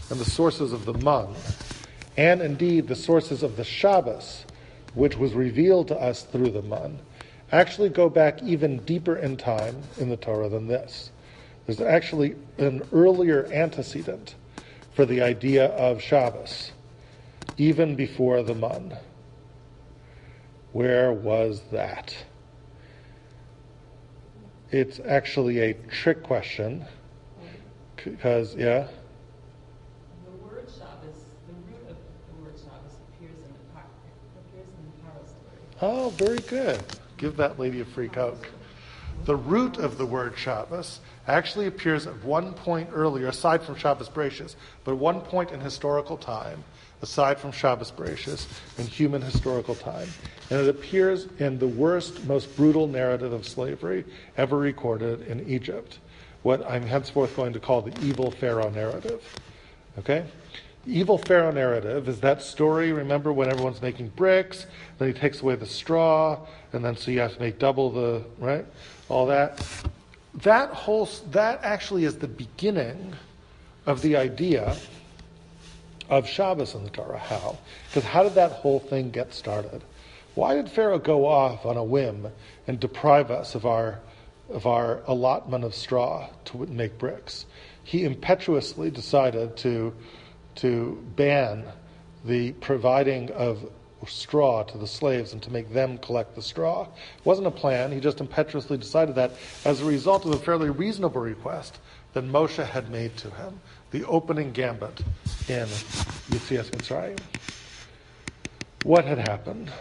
[0.09, 1.33] and the sources of the Mun,
[2.17, 4.45] and indeed the sources of the Shabbos,
[4.93, 6.99] which was revealed to us through the Mun,
[7.51, 11.11] actually go back even deeper in time in the Torah than this.
[11.65, 14.35] There's actually an earlier antecedent
[14.93, 16.71] for the idea of Shabbos,
[17.57, 18.97] even before the Mun.
[20.73, 22.15] Where was that?
[24.71, 26.85] It's actually a trick question
[27.97, 28.87] because, yeah.
[30.23, 33.83] The word Shabbos, the root of the word Shabbos appears in the par,
[34.39, 35.59] appears in the Paro story.
[35.81, 36.81] Oh, very good.
[37.17, 38.49] Give that lady a free coke.
[39.25, 44.07] The root of the word Shabbos actually appears at one point earlier, aside from Shabbos
[44.07, 44.55] Bereshis,
[44.85, 46.63] but one point in historical time,
[47.01, 50.07] aside from Shabbos Bereshis, in human historical time.
[50.49, 54.05] And it appears in the worst, most brutal narrative of slavery
[54.37, 55.99] ever recorded in Egypt,
[56.43, 59.23] what I'm henceforth going to call the evil Pharaoh narrative.
[59.99, 60.25] Okay?
[60.85, 64.65] The evil Pharaoh narrative is that story, remember, when everyone's making bricks,
[64.97, 66.39] then he takes away the straw,
[66.73, 68.65] and then so you have to make double the, right?
[69.07, 69.63] All that.
[70.33, 73.13] That whole, that actually is the beginning
[73.85, 74.75] of the idea
[76.11, 77.17] of Shabbos in the Torah.
[77.17, 77.57] How?
[77.87, 79.81] Because how did that whole thing get started?
[80.35, 82.27] Why did Pharaoh go off on a whim
[82.67, 83.99] and deprive us of our,
[84.49, 87.45] of our allotment of straw to make bricks?
[87.83, 89.93] He impetuously decided to,
[90.55, 91.63] to ban
[92.25, 93.65] the providing of
[94.07, 96.83] straw to the slaves and to make them collect the straw.
[96.83, 99.31] It wasn't a plan, he just impetuously decided that
[99.63, 101.79] as a result of a fairly reasonable request
[102.13, 103.59] that Moshe had made to him,
[103.91, 105.01] the opening gambit
[105.47, 105.67] in
[106.29, 107.19] Yitzias Mitzrayim.
[108.83, 109.71] What had happened?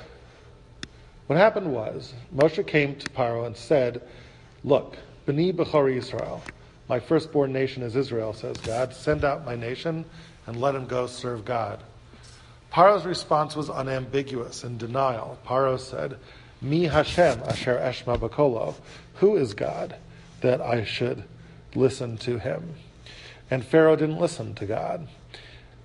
[1.27, 4.03] What happened was Moshe came to Paro and said,
[4.65, 6.43] "Look, Bani Bechori Israel,
[6.89, 8.93] my firstborn nation is Israel," says God.
[8.93, 10.05] Send out my nation
[10.47, 11.81] and let him go serve God.
[12.73, 15.39] Paro's response was unambiguous in denial.
[15.47, 16.17] Paro said,
[16.61, 18.75] "Mi Hashem asher eshma bakolo."
[19.15, 19.97] Who is God
[20.41, 21.25] that I should
[21.75, 22.75] listen to him?
[23.51, 25.09] And Pharaoh didn't listen to God.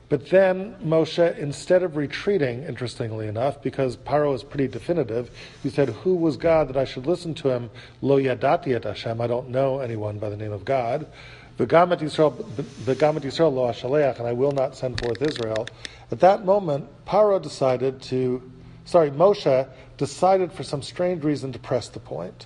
[0.07, 5.31] But then Moshe, instead of retreating, interestingly enough, because Paro is pretty definitive,
[5.63, 7.71] he said, Who was God that I should listen to him?
[8.01, 11.07] Lo yadati et Hashem, I don't know anyone by the name of God.
[11.57, 15.67] V'gamet Yisrael, lo ashaleach, and I will not send forth Israel.
[16.11, 18.43] At that moment, Paro decided to,
[18.83, 22.45] sorry, Moshe decided for some strange reason to press the point.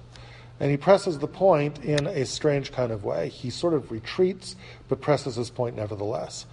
[0.59, 3.29] And he presses the point in a strange kind of way.
[3.29, 4.55] He sort of retreats,
[4.87, 6.45] but presses his point nevertheless.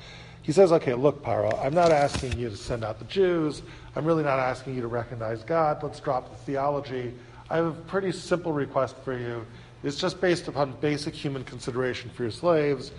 [0.43, 3.63] He says, okay, look, Paro, I'm not asking you to send out the Jews.
[3.97, 5.83] I'm really not asking you to recognize God.
[5.83, 7.15] Let's drop the theology.
[7.51, 9.45] I have a pretty simple request for you.
[9.83, 12.93] It's just based upon basic human consideration for your slaves,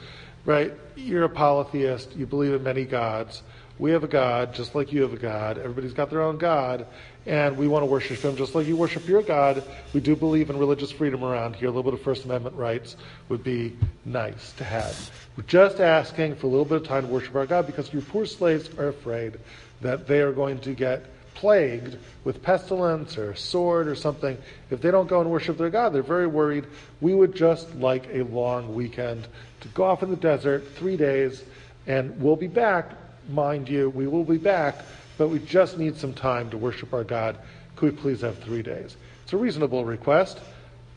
[0.44, 0.74] right?
[0.98, 2.16] You're a polytheist.
[2.18, 3.44] You believe in many gods.
[3.80, 5.58] We have a God, just like you have a God.
[5.58, 6.86] Everybody's got their own God
[7.28, 9.62] and we want to worship Him just like you worship your God.
[9.94, 11.68] We do believe in religious freedom around here.
[11.68, 12.96] A little bit of First Amendment rights
[13.28, 15.12] would be nice to have.
[15.36, 18.02] We're just asking for a little bit of time to worship our God because your
[18.02, 19.38] poor slaves are afraid
[19.82, 24.38] that they are going to get plagued with pestilence or sword or something
[24.72, 25.90] if they don't go and worship their God.
[25.90, 26.66] They're very worried.
[27.02, 29.28] We would just like a long weekend
[29.60, 31.44] to go off in the desert, three days,
[31.88, 32.94] and we'll be back,
[33.30, 34.86] mind you, we will be back
[35.18, 37.38] but we just need some time to worship our God.
[37.76, 38.96] Could we please have three days?
[39.24, 40.40] It's a reasonable request.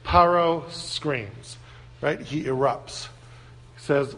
[0.05, 1.59] Paro screams,
[2.01, 2.21] right?
[2.21, 3.09] He erupts.
[3.77, 4.15] He says,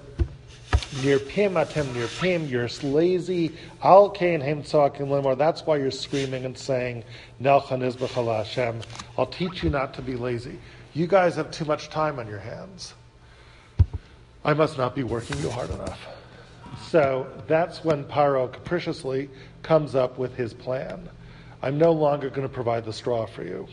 [1.01, 3.57] Nirpim atem near Pim, you're lazy.
[3.83, 5.37] Al kain hem limor.
[5.37, 7.05] That's why you're screaming and saying,
[7.41, 8.81] Nelchan Hashem.
[9.17, 10.59] I'll teach you not to be lazy.
[10.93, 12.93] You guys have too much time on your hands.
[14.45, 15.99] I must not be working you hard enough.
[16.89, 19.31] So that's when Paro capriciously
[19.63, 21.09] comes up with his plan.
[21.63, 23.69] I'm no longer going to provide the straw for you.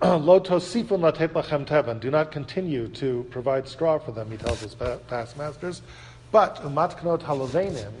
[0.02, 0.38] Lo.
[0.38, 4.76] Do not continue to provide straw for them, he tells his
[5.08, 5.82] taskmasters.
[6.30, 7.92] But umatknot halavenim,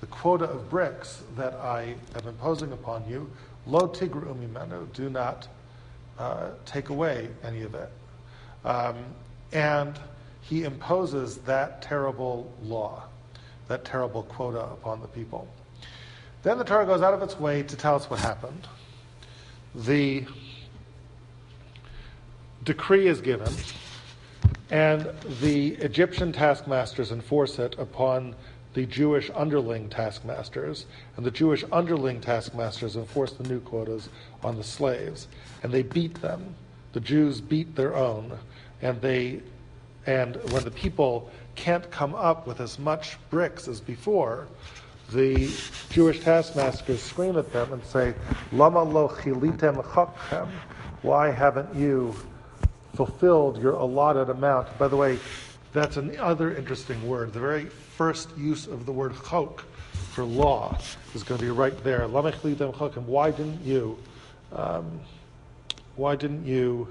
[0.00, 3.30] the quota of bricks that I am imposing upon you,
[3.66, 4.92] lo tigru umimenu.
[4.94, 5.46] Do not
[6.18, 7.90] uh, take away any of it.
[8.64, 8.96] Um,
[9.52, 9.98] and
[10.40, 13.04] he imposes that terrible law,
[13.68, 15.46] that terrible quota upon the people.
[16.44, 18.68] Then the Torah goes out of its way to tell us what happened.
[19.74, 20.26] The
[22.62, 23.50] decree is given,
[24.70, 28.36] and the Egyptian taskmasters enforce it upon
[28.74, 30.84] the Jewish underling taskmasters,
[31.16, 34.10] and the Jewish underling taskmasters enforce the new quotas
[34.42, 35.28] on the slaves,
[35.62, 36.54] and they beat them.
[36.92, 38.38] The Jews beat their own
[38.82, 39.40] and they,
[40.04, 44.46] and when the people can't come up with as much bricks as before,
[45.12, 45.50] the
[45.90, 48.14] Jewish taskmasters scream at them and say,
[48.52, 50.48] "Lama lo chilitem chokchem?
[51.02, 52.14] Why haven't you
[52.94, 55.18] fulfilled your allotted amount?" By the way,
[55.72, 57.32] that's another interesting word.
[57.32, 59.64] The very first use of the word chok
[60.12, 60.78] for law
[61.14, 62.06] is going to be right there.
[62.06, 63.02] Lama chilitem chokchem?
[63.02, 63.98] Why didn't you?
[64.52, 65.00] Um,
[65.96, 66.88] why didn't you?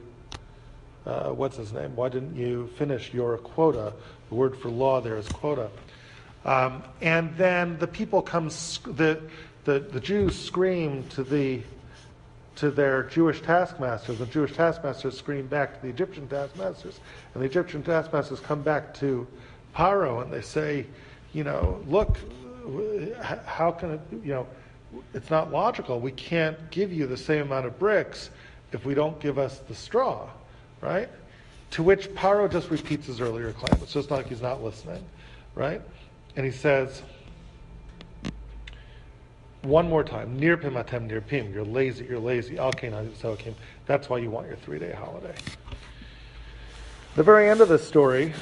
[1.06, 1.95] Uh, what's his name?
[1.95, 3.93] Why didn't you finish your quota?
[4.30, 5.69] The word for law there is quota.
[6.45, 9.21] Um, and then the people come, the,
[9.63, 11.62] the, the Jews scream to, the,
[12.58, 14.19] to their Jewish taskmasters.
[14.19, 16.99] The Jewish taskmasters scream back to the Egyptian taskmasters.
[17.34, 19.25] And the Egyptian taskmasters come back to
[19.75, 20.86] Paro and they say,
[21.34, 22.17] you know, look,
[23.45, 24.47] how can it, you know,
[25.13, 25.99] it's not logical.
[25.99, 28.29] We can't give you the same amount of bricks
[28.71, 30.29] if we don't give us the straw,
[30.82, 31.10] right?
[31.71, 33.82] To which Paro just repeats his earlier claim.
[33.82, 35.03] It's just like he's not listening,
[35.56, 35.82] right?
[36.36, 37.02] And he says,
[39.62, 44.48] one more time, nirpim atem nirpim, you're lazy, you're lazy, alkain That's why you want
[44.48, 45.36] your three day holiday.
[47.15, 48.34] The very end of this story,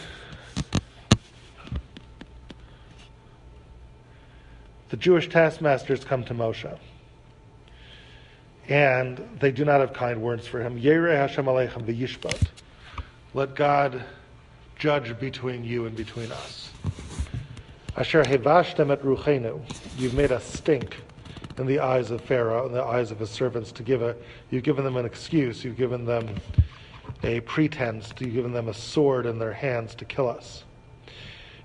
[4.89, 6.77] the Jewish taskmasters come to Moshe.
[8.67, 10.79] And they do not have kind words for him.
[10.79, 12.47] Yereh Hashem Aleichem v'yishbot.
[13.33, 14.03] Let God
[14.79, 16.71] judge between you and between us.
[17.97, 19.61] Asher hevashtem et ruchenu.
[19.97, 20.95] You've made us stink
[21.57, 24.15] in the eyes of Pharaoh, in the eyes of his servants, to give a,
[24.49, 26.29] you've given them an excuse, you've given them
[27.23, 30.63] a pretense, you've given them a sword in their hands to kill us.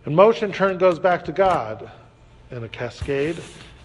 [0.05, 1.89] And Moshe in turn goes back to God
[2.51, 3.37] in a cascade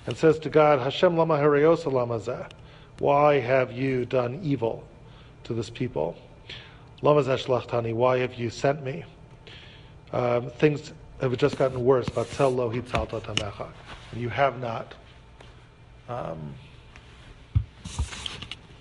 [0.07, 2.49] and says to God, Hashem lama lamazeh.
[2.97, 4.83] Why have you done evil
[5.43, 6.17] to this people?
[7.03, 7.93] Lamazeh shlachtani.
[7.93, 9.05] Why have you sent me?
[10.11, 12.07] Um, things have just gotten worse.
[14.13, 14.93] You have not.
[16.09, 16.53] Um,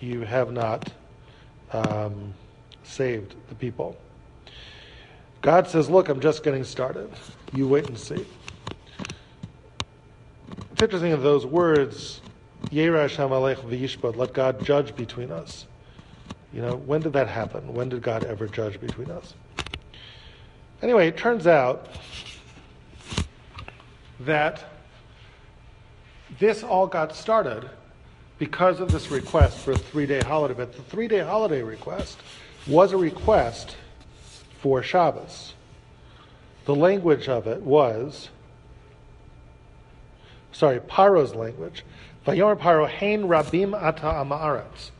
[0.00, 0.90] you have not
[1.72, 2.34] um,
[2.82, 3.96] saved the people.
[5.42, 7.10] God says, Look, I'm just getting started.
[7.54, 8.26] You wait and see.
[10.72, 12.22] It's interesting that those words,
[12.70, 15.66] let God judge between us.
[16.52, 17.72] You know, when did that happen?
[17.74, 19.34] When did God ever judge between us?
[20.82, 21.88] Anyway, it turns out
[24.20, 24.62] that
[26.38, 27.68] this all got started
[28.38, 30.54] because of this request for a three day holiday.
[30.54, 32.18] But the three day holiday request
[32.66, 33.76] was a request
[34.60, 35.54] for Shabbos.
[36.66, 38.28] The language of it was,
[40.52, 41.84] sorry, Paro's language.
[42.26, 42.88] Vayor Paro
[43.26, 44.90] rabim ata amaretz.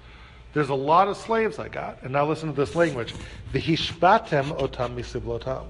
[0.52, 2.02] There's a lot of slaves I got.
[2.02, 3.14] And now listen to this language.
[3.52, 5.66] Vihishbatem otam misiblotam.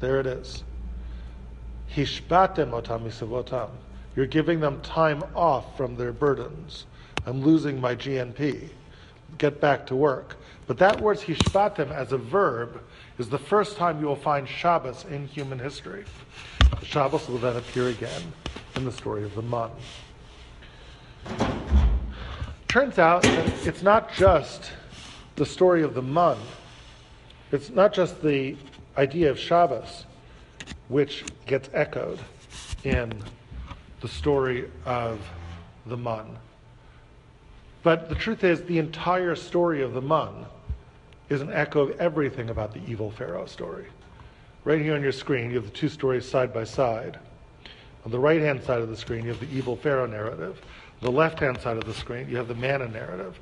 [0.00, 0.64] There it is.
[1.94, 3.70] Hishbatem otam misavotam.
[4.14, 6.86] You're giving them time off from their burdens.
[7.24, 8.68] I'm losing my GNP.
[9.38, 10.36] Get back to work.
[10.66, 12.82] But that word hishbatem as a verb
[13.18, 16.04] is the first time you will find Shabbos in human history.
[16.82, 18.32] Shabbos will then appear again
[18.76, 19.70] in the story of the man.
[22.68, 24.72] Turns out that it's not just
[25.36, 26.36] the story of the man.
[27.50, 28.56] It's not just the
[28.96, 30.04] idea of Shabbos
[30.88, 32.18] which gets echoed
[32.84, 33.12] in
[34.00, 35.20] the story of
[35.86, 36.36] the Mun.
[37.82, 40.46] But the truth is, the entire story of the Mun
[41.28, 43.86] is an echo of everything about the evil Pharaoh story.
[44.64, 47.18] Right here on your screen, you have the two stories side by side.
[48.04, 50.60] On the right hand side of the screen, you have the evil Pharaoh narrative.
[51.00, 53.38] On the left hand side of the screen, you have the manna narrative.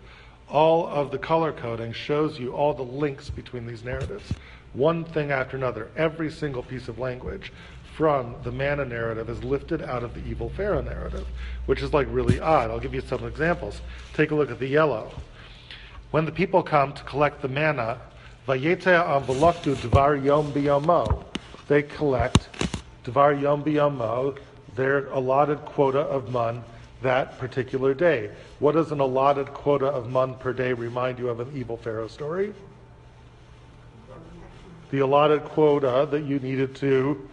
[0.48, 4.32] All of the color coding shows you all the links between these narratives
[4.72, 5.88] one thing after another.
[5.96, 7.52] Every single piece of language
[7.96, 11.26] from the manna narrative is lifted out of the evil Pharaoh narrative,
[11.64, 12.70] which is like really odd.
[12.70, 13.80] I'll give you some examples.
[14.12, 15.10] Take a look at the yellow.
[16.10, 17.98] When the people come to collect the manna,
[18.46, 21.24] dvar yom biyomo,
[21.68, 22.48] they collect
[23.04, 24.38] dvar yom biyomo,
[24.74, 26.62] their allotted quota of mun
[27.02, 28.30] that particular day.
[28.58, 32.08] What does an allotted quota of mun per day remind you of an evil Pharaoh
[32.08, 32.52] story?
[34.90, 37.28] The allotted quota that you needed to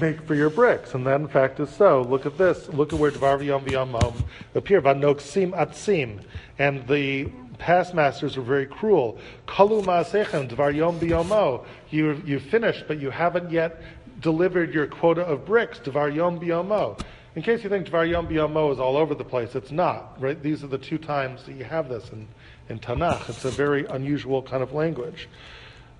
[0.00, 0.94] make for your bricks.
[0.94, 2.02] And that, in fact, is so.
[2.02, 2.68] Look at this.
[2.68, 4.14] Look at where Dvar V'yom V'yom
[4.54, 4.82] appear.
[4.82, 6.22] Vanoksim Atsim.
[6.58, 7.26] And the
[7.58, 9.18] past masters were very cruel.
[9.46, 11.64] Kalu Ma'asechem Dvar Yom B'yomo.
[11.90, 13.80] You, you finished, but you haven't yet
[14.20, 15.78] delivered your quota of bricks.
[15.78, 17.00] Dvar Yom B'yomo.
[17.34, 20.20] In case you think Dvar Yom B'yomo is all over the place, it's not.
[20.20, 20.42] Right?
[20.42, 22.26] These are the two times that you have this in,
[22.68, 23.28] in Tanakh.
[23.28, 25.28] It's a very unusual kind of language.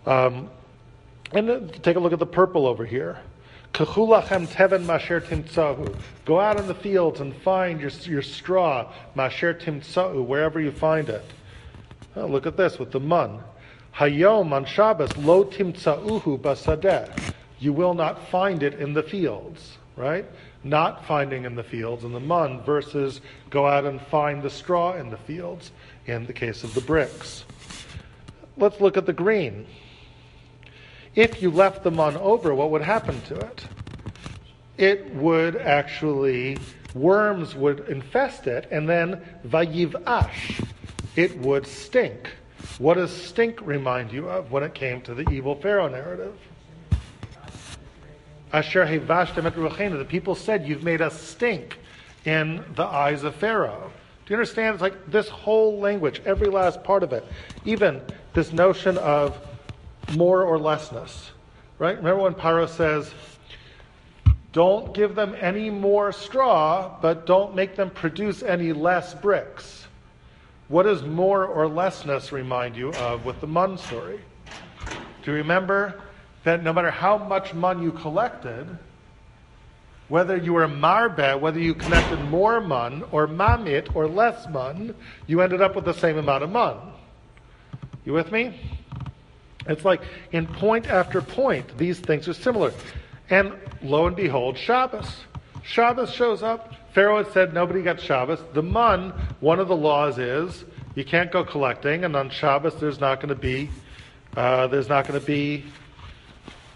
[0.07, 0.51] Um,
[1.33, 3.19] and then take a look at the purple over here.
[3.73, 5.95] Kechulachem teven masher timtzahu.
[6.25, 11.09] Go out in the fields and find your, your straw, masher timtzahu, wherever you find
[11.09, 11.25] it.
[12.17, 13.41] Oh, look at this with the mun.
[13.97, 17.35] Hayom on Shabbos, lo timtzauhu basadeh.
[17.59, 20.25] You will not find it in the fields, right?
[20.65, 23.21] Not finding in the fields in the mun versus
[23.51, 25.71] go out and find the straw in the fields
[26.07, 27.45] in the case of the bricks.
[28.57, 29.67] Let's look at the green.
[31.17, 33.67] If you left the mun over, what would happen to it?
[34.77, 36.59] It would actually,
[36.95, 40.61] worms would infest it, and then vayiv ash,
[41.17, 42.31] it would stink.
[42.79, 46.37] What does stink remind you of when it came to the evil Pharaoh narrative?
[48.53, 49.97] Asher hevashtem et ruachenu.
[49.97, 51.79] The people said, You've made us stink
[52.27, 53.91] in the eyes of Pharaoh.
[54.27, 54.75] Do you understand?
[54.75, 57.25] It's like this whole language, every last part of it.
[57.65, 58.03] Even
[58.35, 59.39] this notion of
[60.15, 61.31] more or lessness.
[61.79, 61.97] Right?
[61.97, 63.13] Remember when Paro says,
[64.53, 69.87] Don't give them any more straw, but don't make them produce any less bricks.
[70.69, 74.21] What does more or lessness remind you of with the Mun story?
[75.23, 76.01] Do you remember
[76.45, 78.67] that no matter how much mun you collected,
[80.09, 84.95] whether you were marbe, whether you collected more mun or mamit or less mun,
[85.27, 86.77] you ended up with the same amount of mun.
[88.05, 88.76] You with me?
[89.69, 90.03] It's like
[90.33, 92.73] in point after point, these things are similar.
[93.31, 93.53] And
[93.83, 95.09] lo and behold, Shabbos.
[95.63, 96.75] Shabbos shows up.
[96.93, 98.41] Pharaoh had said nobody got Shabbos.
[98.53, 100.65] The mun, one of the laws is
[100.95, 103.69] you can't go collecting, and on Shabbos there's not going to be
[104.37, 105.65] uh, there's not going to be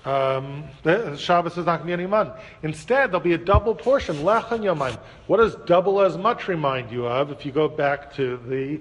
[0.05, 0.65] um,
[1.17, 2.33] Shabbos is not going to be any mun.
[2.63, 4.99] Instead, there'll be a double portion, lechem yomaim.
[5.27, 8.81] What does double as much remind you of if you go back to the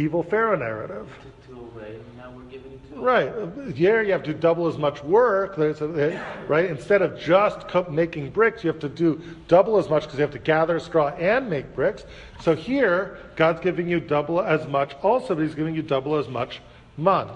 [0.00, 1.08] evil Pharaoh narrative?
[1.22, 2.89] Took two away, and now we're giving two.
[3.00, 3.32] Right.
[3.74, 5.56] Here you have to do double as much work.
[5.56, 6.66] Right.
[6.66, 10.22] Eh, Instead of just making bricks, you have to do double as much because you
[10.22, 12.04] have to gather straw and make bricks.
[12.40, 16.28] So here, God's giving you double as much also, but He's giving you double as
[16.28, 16.60] much
[16.96, 17.32] money.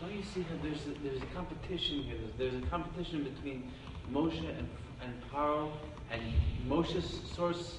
[0.00, 2.18] Don't you see that there's a, there's a competition here?
[2.38, 3.70] There's a competition between
[4.12, 4.68] Moshe and,
[5.02, 5.72] and Paro,
[6.12, 6.22] and
[6.68, 7.78] Moshe's source,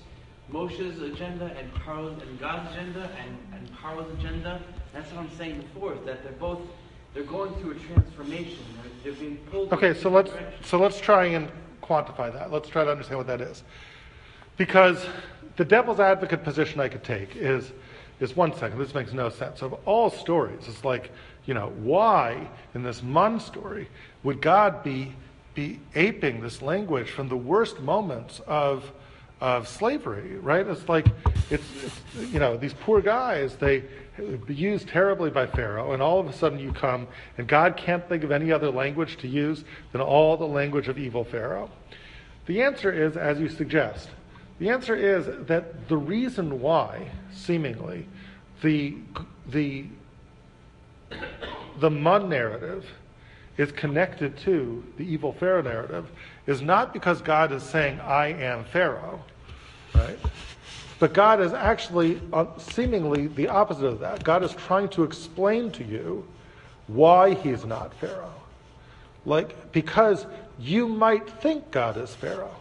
[0.52, 4.62] Moshe's agenda, and Paro's and God's agenda, and, and Paro's agenda.
[4.94, 5.94] That's what I'm saying before.
[5.94, 6.60] Is that they're both
[7.14, 8.60] they're going through a transformation.
[8.82, 9.74] They're, they're being pulled.
[9.74, 10.68] Okay, so let's directions.
[10.68, 11.50] so let's try and
[11.82, 12.52] quantify that.
[12.52, 13.64] Let's try to understand what that is.
[14.58, 15.06] Because
[15.56, 17.72] the devil's advocate position I could take is
[18.20, 18.78] is one second.
[18.78, 19.62] This makes no sense.
[19.62, 21.12] Of all stories, it's like
[21.46, 23.90] you know why in this Mun story
[24.24, 25.14] would God be
[25.56, 28.92] be aping this language from the worst moments of
[29.42, 30.68] of slavery, right?
[30.68, 31.08] It's like
[31.50, 32.02] it's, it's
[32.32, 33.84] you know these poor guys they
[34.48, 37.08] used terribly by Pharaoh, and all of a sudden you come
[37.38, 40.98] and God can't think of any other language to use than all the language of
[40.98, 41.70] evil Pharaoh.
[42.46, 44.10] The answer is, as you suggest,
[44.60, 48.08] the answer is that the reason why, seemingly,
[48.62, 48.96] the
[49.48, 49.86] the
[51.80, 52.86] the Mun narrative
[53.58, 56.10] is connected to the evil Pharaoh narrative
[56.48, 59.24] is not because God is saying, I am Pharaoh,
[59.94, 60.18] right?
[61.00, 64.24] But God is actually uh, seemingly the opposite of that.
[64.24, 66.28] God is trying to explain to you
[66.88, 68.34] why he's not Pharaoh.
[69.26, 70.26] Like, because
[70.60, 72.56] you might think God is Pharaoh.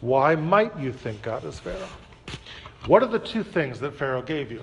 [0.00, 1.88] Why might you think God is Pharaoh?
[2.86, 4.62] What are the two things that Pharaoh gave you?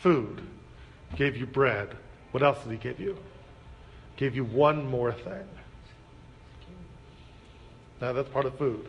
[0.00, 0.42] Food.
[1.16, 1.96] Gave you bread.
[2.32, 3.16] What else did he give you?
[4.16, 5.46] Gave you one more thing.
[8.00, 8.86] Now that's part of food.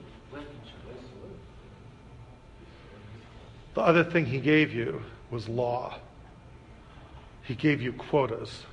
[3.73, 5.97] The other thing he gave you was law.
[7.43, 8.63] He gave you quotas.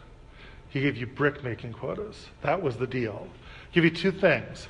[0.70, 2.26] He gave you brick making quotas.
[2.42, 3.28] That was the deal.
[3.72, 4.68] Give you two things.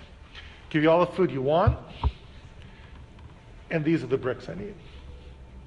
[0.71, 1.79] Give you all the food you want,
[3.71, 4.75] and these are the bricks I need.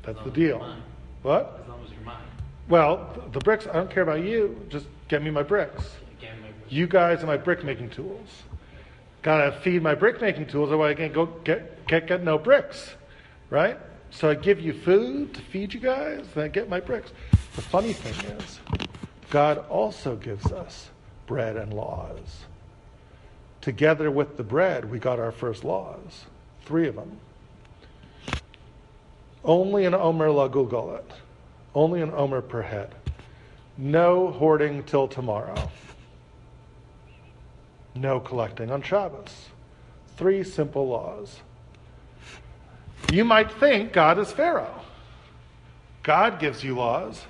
[0.03, 0.75] That's the deal.
[1.23, 1.59] What?
[1.61, 2.23] As long as you're mine.
[2.69, 4.63] Well, th- the bricks, I don't care about you.
[4.69, 5.83] Just get me my bricks.
[6.69, 8.29] You guys are my brick making tools.
[9.23, 12.95] Gotta feed my brick making tools, otherwise I can't go get, get, get no bricks.
[13.49, 13.77] Right?
[14.11, 17.11] So I give you food to feed you guys, and I get my bricks.
[17.55, 18.59] The funny thing is,
[19.29, 20.89] God also gives us
[21.25, 22.45] bread and laws.
[23.61, 26.25] Together with the bread, we got our first laws.
[26.65, 27.17] Three of them.
[29.43, 31.09] Only an Omer la Gulgolet.
[31.73, 32.93] Only an Omer per head.
[33.77, 35.71] No hoarding till tomorrow.
[37.95, 39.47] No collecting on Shabbos.
[40.17, 41.39] Three simple laws.
[43.11, 44.73] You might think God is Pharaoh.
[46.01, 47.21] God gives you laws.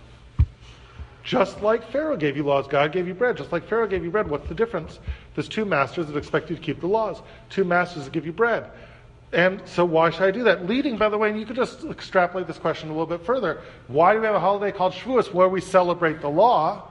[1.24, 3.38] Just like Pharaoh gave you laws, God gave you bread.
[3.38, 5.00] Just like Pharaoh gave you bread, what's the difference?
[5.34, 8.32] There's two masters that expect you to keep the laws, two masters that give you
[8.32, 8.70] bread.
[9.34, 10.68] And so, why should I do that?
[10.68, 13.62] Leading, by the way, and you could just extrapolate this question a little bit further.
[13.88, 16.88] Why do we have a holiday called Shavuos where we celebrate the law?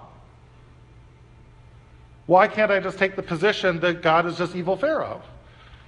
[2.27, 5.23] Why can't I just take the position that God is just evil Pharaoh?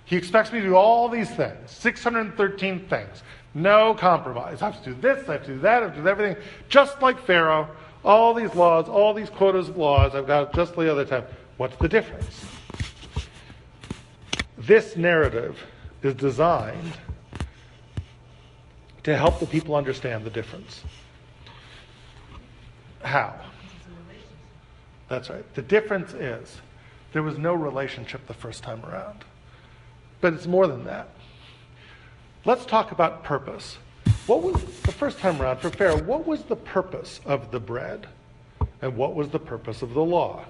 [0.05, 3.23] He expects me to do all these things, 613 things.
[3.55, 4.63] No compromise.
[4.63, 6.43] I have to do this, I have to do that, I have to do everything.
[6.69, 7.69] Just like Pharaoh,
[8.05, 11.25] all these laws, all these quotas of laws I've got just the other time.
[11.57, 12.45] What's the difference?
[14.59, 15.59] This narrative
[16.03, 16.93] is designed
[19.05, 20.83] to help the people understand the difference.
[23.03, 23.35] How?
[25.09, 25.55] That's right.
[25.55, 26.61] The difference is
[27.13, 29.25] there was no relationship the first time around.
[30.23, 31.09] But it's more than that.
[32.47, 33.77] Let's talk about purpose.
[34.27, 36.01] What was the first time around for Pharaoh?
[36.03, 38.07] What was the purpose of the bread?
[38.81, 40.45] And what was the purpose of the law?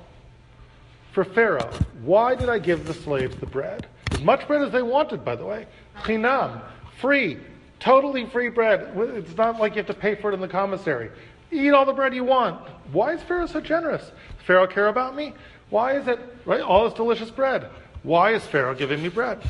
[1.12, 1.70] For Pharaoh,
[2.02, 3.86] why did I give the slaves the bread?
[4.10, 5.66] As much bread as they wanted, by the way.
[6.02, 6.62] Chinam,
[7.00, 7.38] free,
[7.80, 8.92] totally free bread.
[8.94, 11.10] It's not like you have to pay for it in the commissary.
[11.50, 12.60] Eat all the bread you want.
[12.92, 14.02] Why is Pharaoh so generous?
[14.02, 15.32] Does Pharaoh care about me?
[15.70, 16.60] Why is it, right?
[16.60, 17.70] All this delicious bread.
[18.02, 19.40] Why is Pharaoh giving me bread?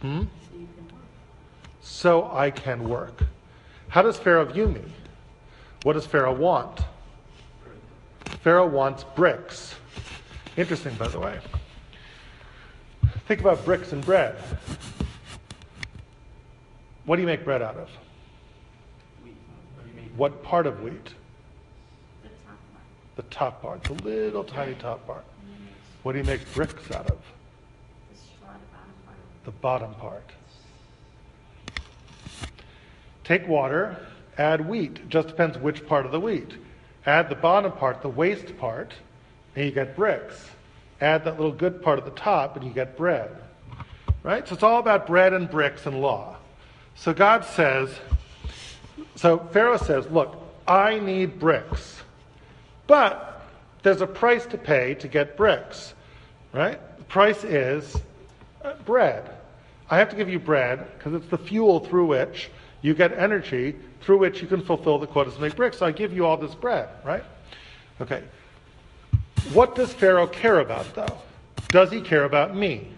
[0.00, 0.24] Hmm?
[1.80, 3.22] So I can work.
[3.88, 4.82] How does Pharaoh view me?
[5.82, 6.80] What does Pharaoh want?
[8.42, 9.74] Pharaoh wants bricks.
[10.56, 11.38] Interesting, by the way.
[13.26, 14.36] Think about bricks and bread.
[17.04, 17.88] What do you make bread out of?
[20.16, 21.14] What part of wheat?
[23.18, 25.24] The top part, the little tiny top part.
[26.04, 27.18] What do you make bricks out of?
[28.14, 28.60] The bottom
[29.04, 29.44] part.
[29.44, 30.30] The bottom part.
[33.24, 33.96] Take water,
[34.38, 35.08] add wheat.
[35.08, 36.52] Just depends which part of the wheat.
[37.06, 38.94] Add the bottom part, the waste part,
[39.56, 40.50] and you get bricks.
[41.00, 43.36] Add that little good part at the top, and you get bread.
[44.22, 44.46] Right?
[44.46, 46.36] So it's all about bread and bricks and law.
[46.94, 47.90] So God says,
[49.16, 50.36] so Pharaoh says, look,
[50.68, 51.96] I need bricks.
[52.88, 53.42] But
[53.84, 55.94] there's a price to pay to get bricks.
[56.52, 56.80] Right?
[56.98, 57.96] The price is
[58.64, 59.30] uh, bread.
[59.88, 62.50] I have to give you bread because it's the fuel through which
[62.82, 65.78] you get energy through which you can fulfill the quotas to make bricks.
[65.78, 67.24] So I give you all this bread, right?
[68.00, 68.22] Okay.
[69.52, 71.18] What does Pharaoh care about, though?
[71.68, 72.88] Does he care about me?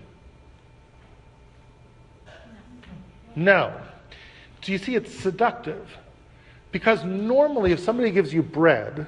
[3.35, 3.73] No.
[4.63, 5.89] Do you see it's seductive?
[6.73, 9.07] Because normally, if somebody gives you bread,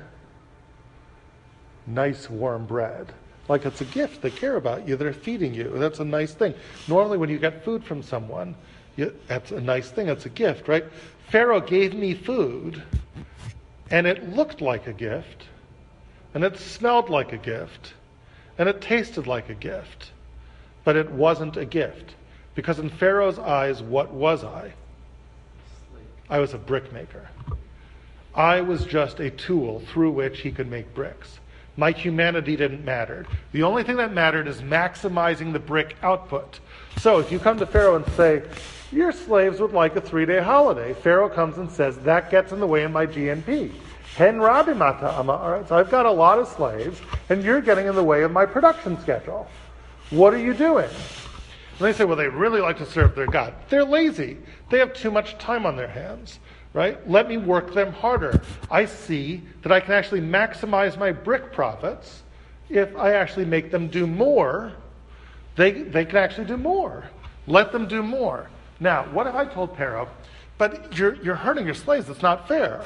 [1.87, 3.12] nice warm bread,
[3.49, 6.55] like it's a gift, they care about you, they're feeding you, that's a nice thing.
[6.89, 8.55] Normally, when you get food from someone,
[8.97, 10.85] you, that's a nice thing, that's a gift, right?
[11.28, 12.83] Pharaoh gave me food,
[13.91, 15.45] and it looked like a gift,
[16.35, 17.95] and it smelled like a gift,
[18.59, 20.12] and it tasted like a gift,
[20.85, 22.14] but it wasn't a gift.
[22.55, 24.72] Because in Pharaoh's eyes, what was I?
[26.28, 27.28] I was a brickmaker.
[28.35, 31.39] I was just a tool through which he could make bricks.
[31.77, 33.27] My humanity didn't matter.
[33.53, 36.61] The only thing that mattered is maximizing the brick output.
[36.99, 38.43] So if you come to Pharaoh and say,
[38.91, 42.61] Your slaves would like a three day holiday, Pharaoh comes and says, That gets in
[42.61, 43.73] the way of my GNP.
[44.16, 45.64] Hen rabi mata ama.
[45.66, 47.01] So I've got a lot of slaves,
[47.31, 49.49] and you're getting in the way of my production schedule.
[50.11, 50.91] What are you doing?
[51.79, 53.55] And they say, well, they really like to serve their God.
[53.70, 54.37] They're lazy.
[54.68, 56.39] They have too much time on their hands,
[56.75, 57.09] right?
[57.09, 58.41] Let me work them harder.
[58.70, 62.23] I see that I can actually maximize my brick profits
[62.68, 64.73] if I actually make them do more.
[65.57, 67.05] They, they can actually do more.
[67.47, 68.49] Let them do more.
[68.81, 70.09] Now, what if I told Pharaoh,
[70.59, 72.85] but you're, you're hurting your slaves, it's not fair.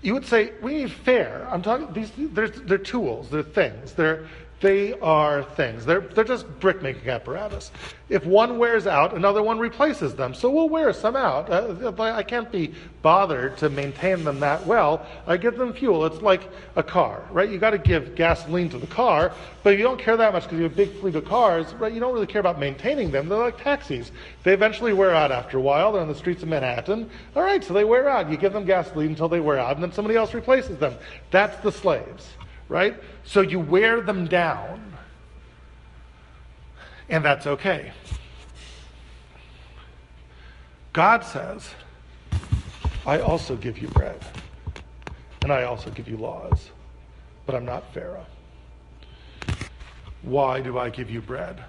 [0.00, 1.46] You would say, we need fair.
[1.50, 4.28] I'm talking, these, they're, they're tools, they're things, they're,
[4.60, 5.84] they are things.
[5.84, 7.70] They're, they're just brickmaking apparatus.
[8.08, 10.34] If one wears out, another one replaces them.
[10.34, 11.48] So we'll wear some out.
[11.48, 15.06] Uh, I can't be bothered to maintain them that well.
[15.28, 16.04] I give them fuel.
[16.06, 17.48] It's like a car, right?
[17.48, 19.32] You got to give gasoline to the car,
[19.62, 21.72] but if you don't care that much because you have a big fleet of cars,
[21.74, 21.92] right?
[21.92, 23.28] You don't really care about maintaining them.
[23.28, 24.10] They're like taxis.
[24.42, 25.92] They eventually wear out after a while.
[25.92, 27.08] They're on the streets of Manhattan.
[27.36, 28.28] All right, so they wear out.
[28.28, 30.94] You give them gasoline until they wear out, and then somebody else replaces them.
[31.30, 32.32] That's the slaves
[32.68, 33.00] right?
[33.24, 34.92] So you wear them down,
[37.08, 37.92] and that's okay.
[40.92, 41.70] God says,
[43.06, 44.22] I also give you bread,
[45.42, 46.70] and I also give you laws,
[47.46, 48.26] but I'm not Pharaoh.
[50.22, 51.62] Why do I give you bread?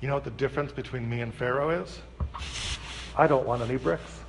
[0.00, 2.00] You know what the difference between me and Pharaoh is?
[3.16, 4.20] I don't want any bricks.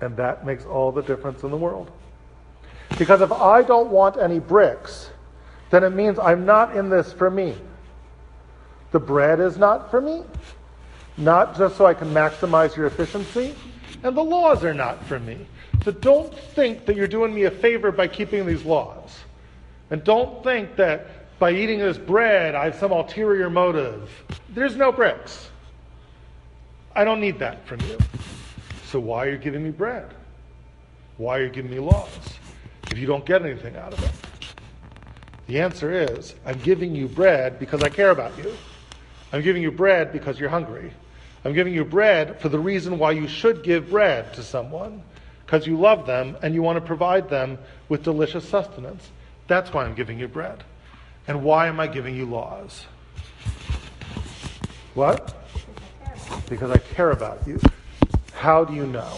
[0.00, 1.90] And that makes all the difference in the world.
[2.98, 5.10] Because if I don't want any bricks,
[5.70, 7.54] then it means I'm not in this for me.
[8.90, 10.24] The bread is not for me,
[11.16, 13.54] not just so I can maximize your efficiency,
[14.02, 15.46] and the laws are not for me.
[15.84, 19.16] So don't think that you're doing me a favor by keeping these laws.
[19.90, 24.10] And don't think that by eating this bread, I have some ulterior motive.
[24.50, 25.50] There's no bricks.
[26.96, 27.96] I don't need that from you.
[28.86, 30.12] So why are you giving me bread?
[31.16, 32.37] Why are you giving me laws
[32.90, 34.10] if you don't get anything out of it?
[35.46, 38.52] The answer is I'm giving you bread because I care about you.
[39.32, 40.92] I'm giving you bread because you're hungry.
[41.44, 45.02] I'm giving you bread for the reason why you should give bread to someone
[45.46, 47.58] because you love them and you want to provide them
[47.88, 49.10] with delicious sustenance.
[49.46, 50.64] That's why I'm giving you bread.
[51.26, 52.86] And why am I giving you laws?
[54.94, 55.34] What?
[56.48, 57.60] Because I care about you.
[58.34, 59.16] How do you know?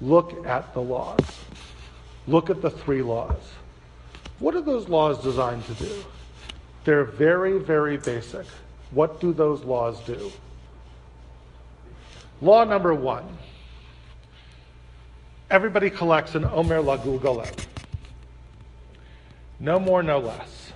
[0.00, 1.20] Look at the laws.
[2.26, 3.40] Look at the three laws.
[4.38, 6.04] What are those laws designed to do?
[6.84, 8.46] They're very, very basic.
[8.90, 10.30] What do those laws do?
[12.40, 13.26] Law number one
[15.50, 17.66] everybody collects an Omer Lagul Golet.
[19.60, 20.72] No more, no less.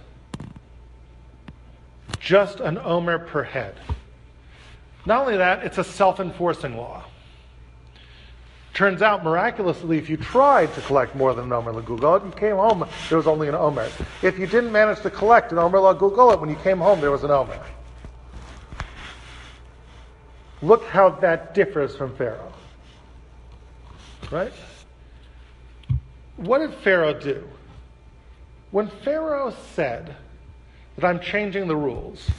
[2.20, 3.74] Just an Omer per head.
[5.04, 7.04] Not only that, it's a self enforcing law.
[8.78, 12.54] Turns out, miraculously, if you tried to collect more than an Omer Lagugolet, you came
[12.54, 13.88] home, there was only an Omer.
[14.22, 17.24] If you didn't manage to collect an Omer Lagugolet, when you came home, there was
[17.24, 17.60] an Omer.
[20.62, 22.52] Look how that differs from Pharaoh.
[24.30, 24.52] Right?
[26.36, 27.48] What did Pharaoh do?
[28.70, 30.14] When Pharaoh said
[30.94, 32.30] that I'm changing the rules,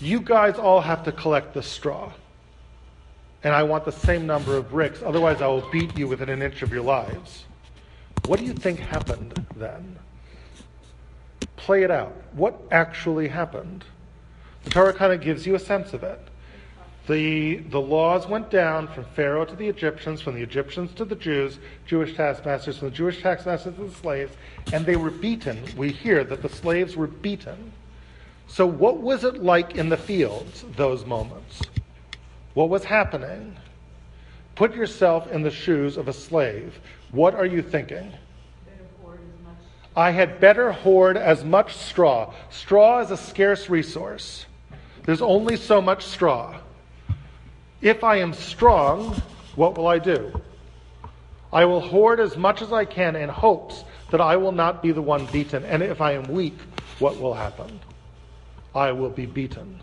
[0.00, 2.14] you guys all have to collect the straw.
[3.44, 6.42] And I want the same number of bricks, otherwise, I will beat you within an
[6.42, 7.44] inch of your lives.
[8.26, 9.96] What do you think happened then?
[11.56, 12.14] Play it out.
[12.32, 13.84] What actually happened?
[14.64, 16.20] The Torah kind of gives you a sense of it.
[17.06, 21.14] The, the laws went down from Pharaoh to the Egyptians, from the Egyptians to the
[21.14, 24.36] Jews, Jewish taskmasters, from the Jewish taskmasters to the slaves,
[24.74, 25.58] and they were beaten.
[25.74, 27.72] We hear that the slaves were beaten.
[28.46, 31.62] So, what was it like in the fields, those moments?
[32.54, 33.56] What was happening?
[34.54, 36.80] Put yourself in the shoes of a slave.
[37.12, 38.12] What are you thinking?
[39.96, 42.32] I had better hoard as much straw.
[42.50, 44.46] Straw is a scarce resource.
[45.04, 46.56] There's only so much straw.
[47.80, 49.20] If I am strong,
[49.56, 50.40] what will I do?
[51.52, 54.92] I will hoard as much as I can in hopes that I will not be
[54.92, 55.64] the one beaten.
[55.64, 56.58] And if I am weak,
[56.98, 57.80] what will happen?
[58.74, 59.80] I will be beaten.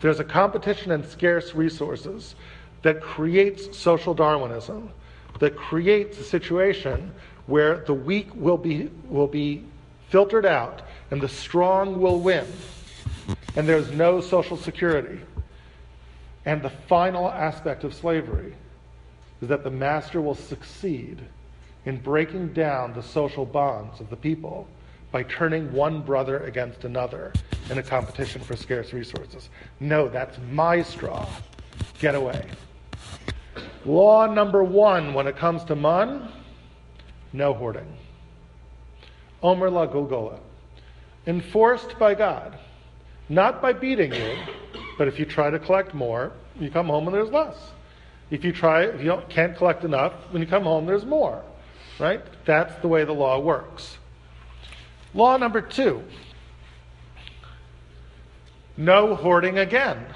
[0.00, 2.34] There's a competition in scarce resources
[2.82, 4.90] that creates social Darwinism,
[5.38, 7.12] that creates a situation
[7.46, 9.64] where the weak will be, will be
[10.08, 12.46] filtered out and the strong will win.
[13.56, 15.20] And there's no social security.
[16.46, 18.54] And the final aspect of slavery
[19.42, 21.20] is that the master will succeed
[21.84, 24.66] in breaking down the social bonds of the people
[25.12, 27.32] by turning one brother against another
[27.70, 29.48] in a competition for scarce resources.
[29.80, 31.28] No, that's my straw.
[31.98, 32.46] Get away.
[33.84, 36.28] Law number one when it comes to man
[37.32, 37.96] no hoarding.
[39.42, 40.38] Omer la Golgola.
[41.26, 42.58] Enforced by God.
[43.28, 44.36] Not by beating you,
[44.98, 47.56] but if you try to collect more, you come home and there's less.
[48.30, 51.42] If you try, if you can't collect enough, when you come home, there's more.
[51.98, 52.20] Right?
[52.44, 53.98] That's the way the law works.
[55.14, 56.02] Law number two
[58.76, 60.06] no hoarding again.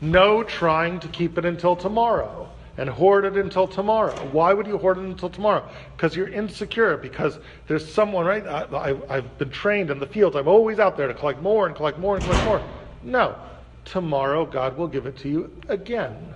[0.00, 4.14] No trying to keep it until tomorrow and hoard it until tomorrow.
[4.30, 5.68] Why would you hoard it until tomorrow?
[5.96, 8.46] Because you're insecure, because there's someone, right?
[8.46, 10.36] I, have been trained in the fields.
[10.36, 12.62] I'm always out there to collect more and collect more and collect more.
[13.02, 13.36] No.
[13.84, 16.34] Tomorrow, God will give it to you again.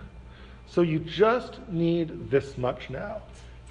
[0.67, 3.23] So you just need this much now.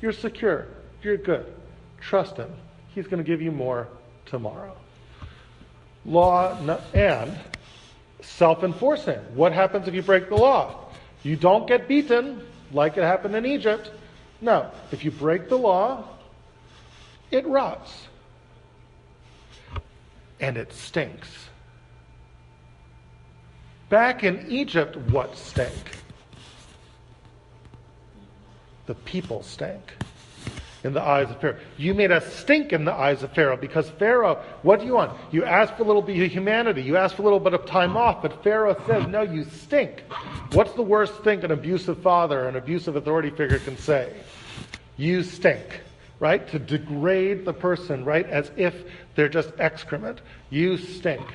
[0.02, 0.68] You're secure.
[1.04, 1.54] You're good.
[1.99, 2.52] Trust Him.
[2.93, 3.87] He's going to give you more
[4.25, 4.75] tomorrow.
[6.05, 6.57] Law
[6.93, 7.37] and
[8.21, 9.19] self enforcing.
[9.35, 10.85] What happens if you break the law?
[11.23, 13.91] You don't get beaten like it happened in Egypt.
[14.41, 14.71] No.
[14.91, 16.07] If you break the law,
[17.29, 18.07] it rots.
[20.39, 21.29] And it stinks.
[23.89, 25.99] Back in Egypt, what stank?
[28.87, 29.93] The people stank.
[30.84, 31.57] In the eyes of Pharaoh.
[31.77, 35.17] You made us stink in the eyes of Pharaoh because Pharaoh, what do you want?
[35.32, 36.82] You ask for a little bit of humanity.
[36.82, 40.03] You ask for a little bit of time off, but Pharaoh says, no, you stink.
[40.53, 44.13] What's the worst thing an abusive father, an abusive authority figure can say?
[44.97, 45.82] You stink,
[46.19, 46.47] right?
[46.49, 48.25] To degrade the person, right?
[48.27, 48.73] As if
[49.15, 50.21] they're just excrement.
[50.49, 51.25] You stink.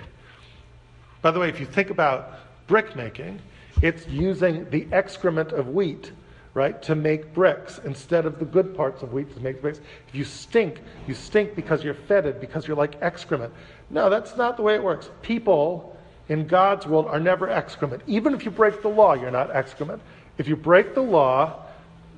[1.23, 2.33] By the way, if you think about
[2.67, 3.41] brick making,
[3.83, 6.11] it's using the excrement of wheat
[6.57, 9.79] right, to make bricks instead of the good parts of wheat to make bricks.
[10.09, 13.53] If you stink, you stink because you're fetid, because you're like excrement.
[13.91, 15.11] No, that's not the way it works.
[15.21, 15.95] People
[16.31, 18.03] in God's world are never excrement.
[18.07, 20.01] Even if you break the law, you're not excrement.
[20.39, 21.63] If you break the law,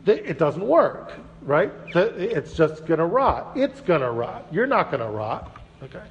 [0.06, 1.72] it doesn't work, right?
[1.96, 3.56] It's just going to rot.
[3.56, 4.46] It's going to rot.
[4.52, 5.60] You're not going to rot.
[5.82, 6.02] Okay.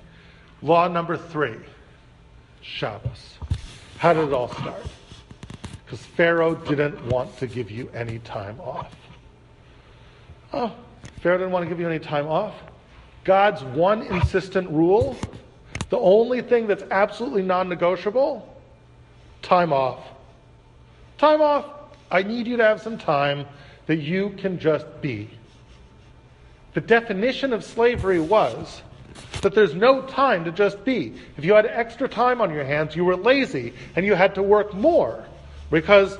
[0.61, 1.55] Law number three
[2.61, 3.35] Shabbos.
[3.99, 4.83] How did it all start?
[5.87, 8.93] Because Pharaoh didn't want to give you any time off.
[10.51, 10.73] Oh,
[11.21, 12.55] Pharaoh didn't want to give you any time off.
[13.23, 15.15] God's one insistent rule,
[15.89, 18.53] the only thing that's absolutely non negotiable
[19.41, 19.99] time off.
[21.17, 21.65] Time off.
[22.11, 23.45] I need you to have some time
[23.85, 25.29] that you can just be.
[26.73, 28.81] The definition of slavery was
[29.41, 31.13] that there's no time to just be.
[31.37, 34.43] If you had extra time on your hands, you were lazy and you had to
[34.43, 35.25] work more
[35.69, 36.17] because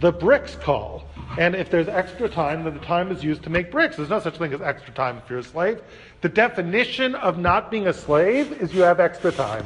[0.00, 1.04] the bricks call.
[1.38, 3.96] And if there's extra time, then the time is used to make bricks.
[3.96, 5.80] There's no such thing as extra time if you're a slave.
[6.20, 9.64] The definition of not being a slave is you have extra time.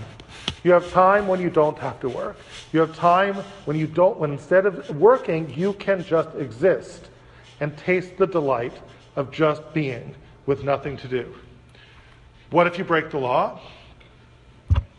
[0.65, 2.37] You have time when you don't have to work.
[2.73, 7.09] You have time when you don't, when instead of working, you can just exist
[7.61, 8.75] and taste the delight
[9.17, 10.15] of just being
[10.47, 11.35] with nothing to do.
[12.51, 13.61] What if you break the law?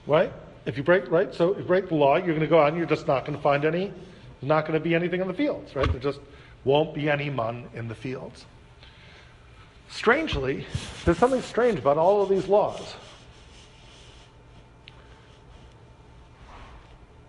[0.07, 0.31] Right?
[0.65, 1.33] If you break, right?
[1.33, 3.25] So if you break the law, you're going to go out and you're just not
[3.25, 3.91] going to find any
[4.43, 5.89] there's not going to be anything in the fields, right?
[5.89, 6.19] There just
[6.65, 8.45] won't be any mun in the fields.
[9.89, 10.65] Strangely,
[11.05, 12.95] there's something strange about all of these laws.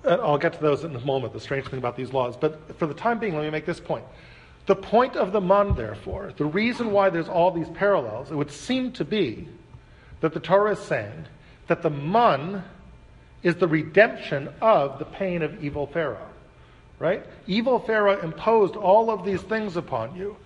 [0.02, 2.36] And I'll get to those in a moment, the strange thing about these laws.
[2.36, 4.04] But for the time being, let me make this point.
[4.66, 8.50] The point of the mun, therefore, the reason why there's all these parallels, it would
[8.50, 9.46] seem to be
[10.20, 11.26] that the Torah is saying
[11.68, 12.64] that the mun
[13.44, 16.30] is the redemption of the pain of evil Pharaoh
[16.98, 17.24] right?
[17.46, 20.36] Evil Pharaoh imposed all of these things upon you.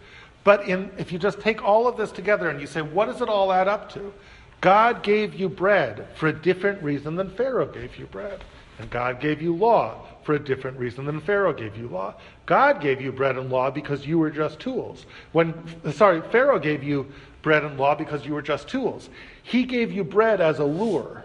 [0.44, 3.20] But in, if you just take all of this together and you say, what does
[3.20, 4.12] it all add up to?
[4.60, 8.42] God gave you bread for a different reason than Pharaoh gave you bread.
[8.78, 12.14] And God gave you law for a different reason than Pharaoh gave you law.
[12.46, 15.04] God gave you bread and law because you were just tools.
[15.32, 15.54] When
[15.92, 17.06] sorry, Pharaoh gave you
[17.42, 19.10] bread and law because you were just tools.
[19.42, 21.24] He gave you bread as a lure.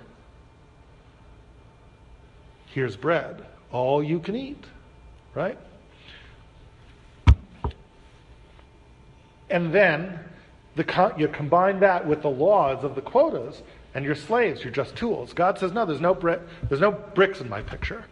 [2.68, 4.64] Here's bread, all you can eat
[5.36, 5.58] right?
[9.50, 10.20] And then
[10.76, 13.62] the, you combine that with the laws of the quotas,
[13.94, 14.64] and you're slaves.
[14.64, 15.34] You're just tools.
[15.34, 18.06] God says, no, there's no, bre- there's no bricks in my picture.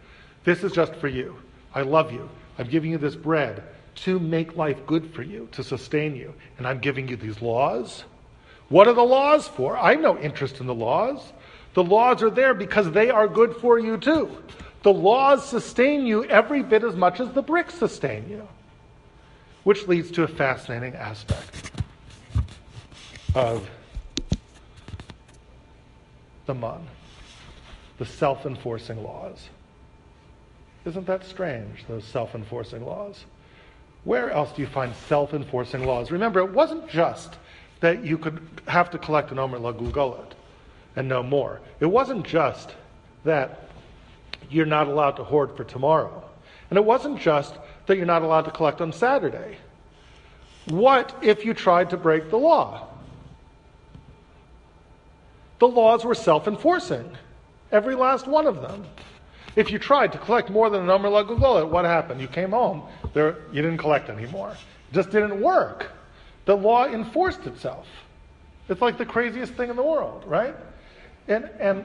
[0.44, 1.36] This is just for you.
[1.74, 2.28] I love you.
[2.58, 3.62] I'm giving you this bread
[3.94, 6.32] to make life good for you, to sustain you.
[6.58, 8.04] And I'm giving you these laws.
[8.68, 9.76] What are the laws for?
[9.76, 11.32] I have no interest in the laws.
[11.74, 14.30] The laws are there because they are good for you too.
[14.82, 18.48] The laws sustain you every bit as much as the bricks sustain you.
[19.64, 21.70] Which leads to a fascinating aspect
[23.34, 23.68] of
[26.46, 26.84] the mun,
[27.98, 29.48] the self enforcing laws.
[30.84, 33.24] Isn't that strange, those self enforcing laws?
[34.02, 36.10] Where else do you find self enforcing laws?
[36.10, 37.36] Remember, it wasn't just
[37.78, 40.32] that you could have to collect an Omer Lagugolet
[40.96, 41.60] and no more.
[41.78, 42.74] It wasn't just
[43.24, 43.68] that
[44.52, 46.22] you're not allowed to hoard for tomorrow.
[46.70, 47.54] And it wasn't just
[47.86, 49.56] that you're not allowed to collect on Saturday.
[50.66, 52.88] What if you tried to break the law?
[55.58, 57.16] The laws were self enforcing,
[57.70, 58.84] every last one of them.
[59.54, 62.20] If you tried to collect more than a number like Google, what happened?
[62.20, 62.82] You came home,
[63.12, 64.56] there, you didn't collect anymore.
[64.90, 65.92] It just didn't work.
[66.46, 67.86] The law enforced itself.
[68.68, 70.56] It's like the craziest thing in the world, right?
[71.28, 71.84] And, and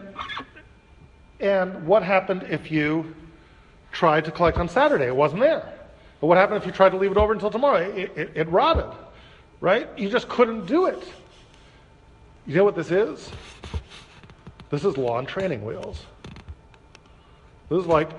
[1.39, 3.15] and what happened if you
[3.91, 5.05] tried to collect on Saturday?
[5.05, 5.73] It wasn't there.
[6.19, 7.79] But what happened if you tried to leave it over until tomorrow?
[7.79, 8.91] It, it, it rotted,
[9.61, 9.87] right?
[9.97, 11.01] You just couldn't do it.
[12.47, 13.31] You know what this is?
[14.69, 16.01] This is law and training wheels.
[17.69, 18.09] This is like,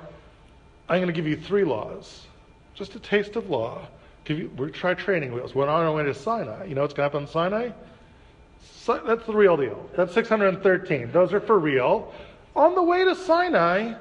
[0.89, 2.27] I'm going to give you three laws,
[2.75, 3.87] just a taste of law.
[4.25, 5.55] Give you, we're try training wheels.
[5.55, 6.67] We're on our way to Sinai.
[6.67, 7.71] You know what's going to happen on Sinai?
[8.61, 9.89] So, that's the real deal.
[9.97, 11.13] That's 613.
[11.13, 12.13] Those are for real
[12.59, 13.95] on the way to Sinai,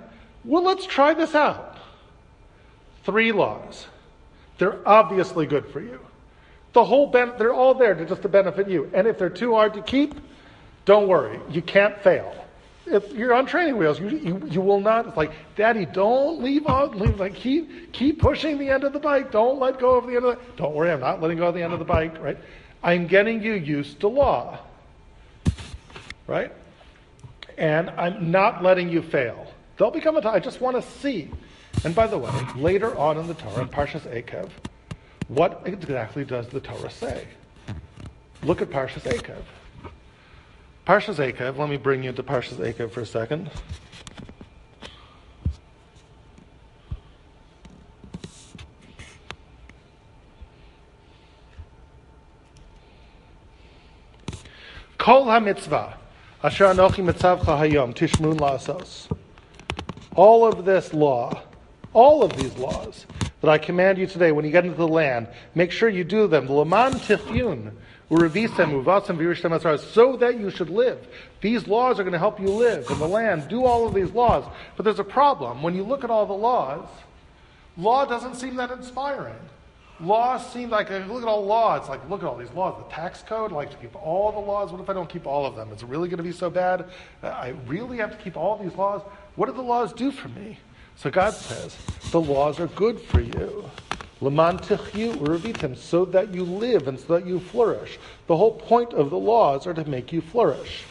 [0.43, 1.77] well, let's try this out.
[3.03, 3.87] Three laws.
[4.57, 5.99] They're obviously good for you.
[6.73, 8.89] The whole ben- they're all there to just to benefit you.
[8.93, 10.15] And if they're too hard to keep,
[10.85, 12.33] don't worry, you can't fail.
[12.85, 15.07] If you're on training wheels, you, you, you will not.
[15.07, 16.95] It's like, Daddy, don't leave out.
[16.95, 19.31] Leave, like keep keep pushing the end of the bike.
[19.31, 20.43] Don't let go of the end of the.
[20.55, 22.17] Don't worry, I'm not letting go of the end of the bike.
[22.21, 22.37] Right?
[22.81, 24.59] I'm getting you used to law.
[26.27, 26.51] Right?
[27.57, 29.51] And I'm not letting you fail.
[29.77, 30.27] They'll become a.
[30.27, 31.31] I just want to see.
[31.83, 34.49] And by the way, later on in the Torah, in Parshas Eikev,
[35.27, 37.27] what exactly does the Torah say?
[38.43, 39.41] Look at Parshas Eikev.
[40.85, 43.49] Parshas Eikev, let me bring you to Parshas Eikev for a second.
[54.97, 55.97] Kol ha-mitzvah,
[56.43, 59.09] asher anochi mitzavcha hayom, tishmun la'asos.
[60.15, 61.41] All of this law,
[61.93, 63.05] all of these laws
[63.41, 66.27] that I command you today when you get into the land, make sure you do
[66.27, 66.47] them.
[66.47, 67.71] Laman tichyun,
[68.09, 71.07] urevisem, uvasem, virishtem asar, so that you should live.
[71.41, 73.47] These laws are going to help you live in the land.
[73.47, 74.43] Do all of these laws.
[74.75, 75.61] But there's a problem.
[75.61, 76.87] When you look at all the laws,
[77.77, 79.35] law doesn't seem that inspiring.
[79.99, 81.75] Law seems like, look at all law.
[81.75, 82.75] It's like, look at all these laws.
[82.77, 84.71] The tax code, like to keep all the laws.
[84.71, 85.71] What if I don't keep all of them?
[85.71, 86.85] Is it really going to be so bad?
[87.23, 89.01] Uh, I really have to keep all these laws?
[89.35, 90.59] What do the laws do for me?
[90.97, 91.75] So God says,
[92.11, 93.69] the laws are good for you.
[94.21, 97.99] Leman tichyu uravitim, so that you live and so that you flourish.
[98.27, 100.83] The whole point of the laws are to make you flourish.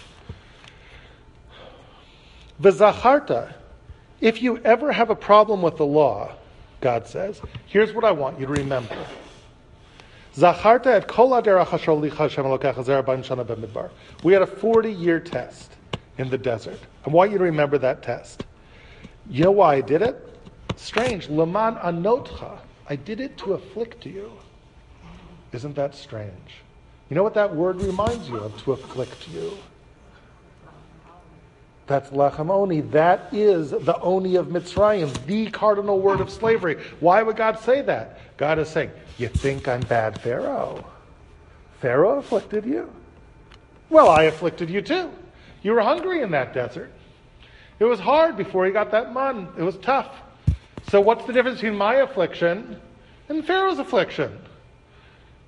[2.60, 3.54] V'zacharta,
[4.20, 6.32] if you ever have a problem with the law,
[6.86, 8.96] God says, here's what I want you to remember.
[10.36, 10.66] We had a
[14.46, 15.72] 40-year test
[16.18, 16.78] in the desert.
[17.04, 18.46] I want you to remember that test.
[19.28, 20.38] You know why I did it?
[20.76, 21.28] Strange.
[21.28, 22.60] Laman anotcha.
[22.88, 24.30] I did it to afflict you.
[25.50, 26.62] Isn't that strange?
[27.10, 28.56] You know what that word reminds you of?
[28.62, 29.58] To afflict you.
[31.86, 32.80] That's lechem oni.
[32.80, 36.82] That is the oni of Mitzrayim, the cardinal word of slavery.
[37.00, 38.18] Why would God say that?
[38.36, 40.84] God is saying, You think I'm bad Pharaoh?
[41.80, 42.90] Pharaoh afflicted you?
[43.88, 45.10] Well, I afflicted you too.
[45.62, 46.92] You were hungry in that desert.
[47.78, 49.48] It was hard before you got that mun.
[49.56, 50.12] It was tough.
[50.88, 52.80] So, what's the difference between my affliction
[53.28, 54.38] and Pharaoh's affliction?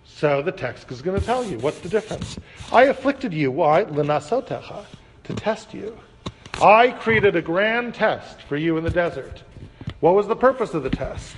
[0.05, 2.39] So, the text is going to tell you what's the difference.
[2.73, 3.51] I afflicted you.
[3.51, 3.83] Why?
[3.83, 4.85] L'nasotecha,
[5.25, 5.99] to test you.
[6.61, 9.45] I created a grand test for you in the desert.
[10.01, 11.37] What was the purpose of the test?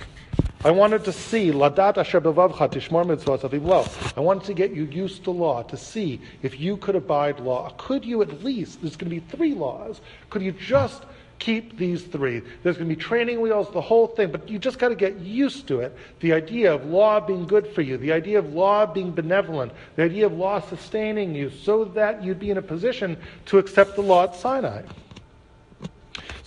[0.65, 4.17] I wanted to see ladat asher bevavcha tishmor mitzvot.
[4.17, 7.71] I wanted to get you used to law to see if you could abide law.
[7.77, 8.81] Could you at least?
[8.81, 10.01] There's going to be three laws.
[10.31, 11.03] Could you just
[11.37, 12.41] keep these three?
[12.63, 15.19] There's going to be training wheels, the whole thing, but you just got to get
[15.19, 15.95] used to it.
[16.21, 20.03] The idea of law being good for you, the idea of law being benevolent, the
[20.03, 24.01] idea of law sustaining you, so that you'd be in a position to accept the
[24.01, 24.81] law at Sinai.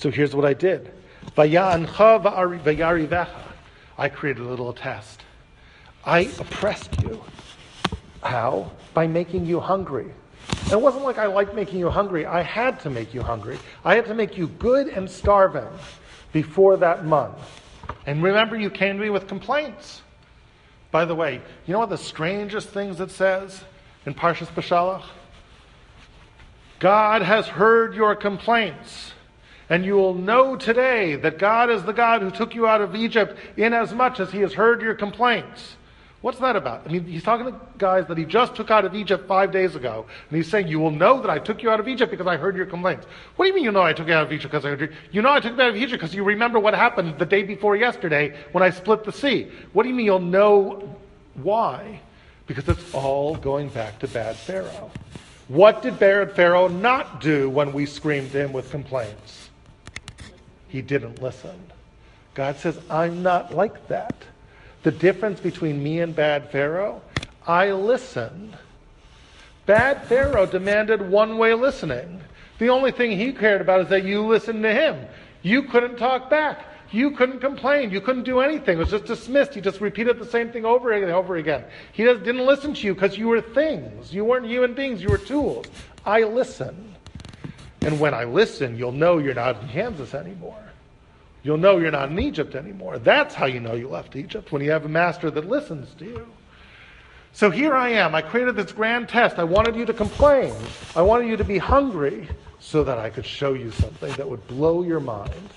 [0.05, 0.93] So here's what I did.
[1.39, 1.49] I
[4.11, 5.23] created a little test.
[6.05, 7.25] I oppressed you.
[8.23, 8.71] How?
[8.93, 10.13] By making you hungry.
[10.71, 12.27] It wasn't like I liked making you hungry.
[12.27, 13.59] I had to make you hungry.
[13.83, 15.71] I had to make you good and starving
[16.35, 17.39] before that month.
[18.05, 20.03] And remember, you came to me with complaints.
[20.91, 23.65] By the way, you know what the strangest things it says
[24.05, 25.05] in Parshas Beshalach?
[26.79, 29.14] God has heard your complaints.
[29.69, 32.95] And you will know today that God is the God who took you out of
[32.95, 35.77] Egypt inasmuch as he has heard your complaints.
[36.25, 36.87] What's that about?
[36.87, 39.77] I mean, he's talking to guys that he just took out of Egypt five days
[39.77, 40.07] ago.
[40.31, 42.39] And he's saying, You will know that I took you out of Egypt because I
[42.39, 43.07] heard your complaints.
[43.37, 44.81] What do you mean you know I took you out of Egypt because I heard
[44.81, 47.27] your You know I took you out of Egypt because you remember what happened the
[47.27, 49.51] day before yesterday when I split the sea.
[49.75, 50.97] What do you mean you'll know
[51.35, 52.01] why?
[52.47, 54.91] Because it's all going back to bad Pharaoh.
[55.49, 59.44] What did bad Pharaoh not do when we screamed to him with complaints?
[60.75, 61.55] He didn't listen.
[62.35, 64.13] God says, I'm not like that.
[64.83, 67.01] The difference between me and bad Pharaoh,
[67.47, 68.57] I listened.
[69.67, 72.21] Bad Pharaoh demanded one way listening.
[72.59, 75.07] The only thing he cared about is that you listened to him.
[75.43, 76.65] You couldn't talk back.
[76.91, 77.93] You couldn't complain.
[77.93, 78.77] You couldn't do anything.
[78.77, 79.55] It was just dismissed.
[79.55, 81.63] He just repeated the same thing over and over again.
[81.93, 84.13] He just didn't listen to you because you were things.
[84.13, 85.01] You weren't human beings.
[85.01, 85.67] You were tools.
[86.05, 86.97] I listen.
[87.83, 90.64] And when I listen, you'll know you're not in Kansas anymore.
[91.45, 92.99] You'll know you're not in Egypt anymore.
[92.99, 96.05] That's how you know you left Egypt, when you have a master that listens to
[96.07, 96.27] you.
[97.33, 98.15] So here I am.
[98.15, 99.39] I created this grand test.
[99.39, 100.55] I wanted you to complain.
[100.97, 102.29] I wanted you to be hungry
[102.61, 105.51] so that I could show you something that would blow your mind.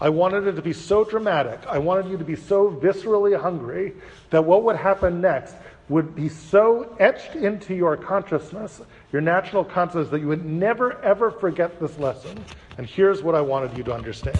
[0.00, 1.60] I wanted it to be so dramatic.
[1.66, 3.92] I wanted you to be so viscerally hungry
[4.30, 5.54] that what would happen next
[5.88, 8.80] would be so etched into your consciousness,
[9.12, 12.42] your natural consciousness, that you would never ever forget this lesson.
[12.78, 14.38] And here's what I wanted you to understand.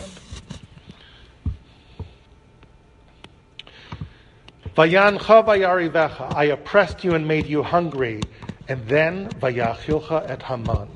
[4.78, 8.20] I oppressed you and made you hungry,
[8.68, 10.88] and then vayachilcha et haman,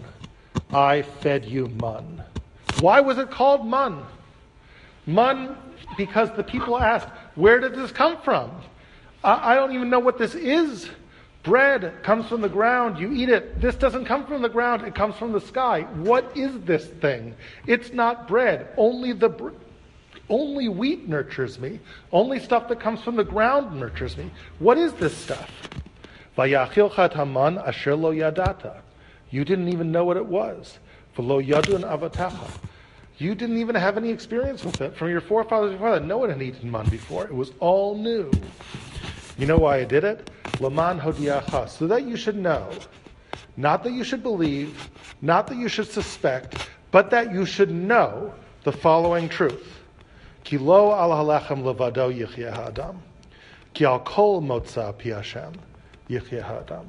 [0.71, 2.23] I fed you man.
[2.81, 4.03] Why was it called man?
[5.07, 5.57] Man,
[5.97, 8.51] because the people asked, where did this come from?
[9.25, 10.91] I, I don't even know what this is.
[11.43, 13.63] Bread comes from the ground, you eat it.
[13.63, 15.83] This doesn't come from the ground, it comes from the sky.
[15.95, 17.35] What is this thing?
[17.67, 18.69] It's not bread.
[18.77, 19.31] Only the
[20.31, 21.81] only wheat nurtures me.
[22.13, 24.31] Only stuff that comes from the ground nurtures me.
[24.59, 25.51] What is this stuff?
[26.39, 28.81] Asher lo yadata.
[29.31, 30.79] You didn't even know what it was.
[31.17, 32.51] V'lo yadun avatacha.
[33.19, 35.73] You didn't even have any experience with it from your forefathers.
[35.73, 37.25] Your father, no one had eaten man before.
[37.27, 38.31] It was all new.
[39.37, 40.31] You know why I did it?
[40.59, 42.69] Laman hodiacha, so that you should know,
[43.57, 44.91] not that you should believe,
[45.23, 48.33] not that you should suspect, but that you should know
[48.65, 49.80] the following truth.
[50.45, 53.01] Ki lo al halechem levado yichya ha'adam.
[53.75, 55.53] Ki al kol motza pi Hashem
[56.09, 56.89] ha'adam.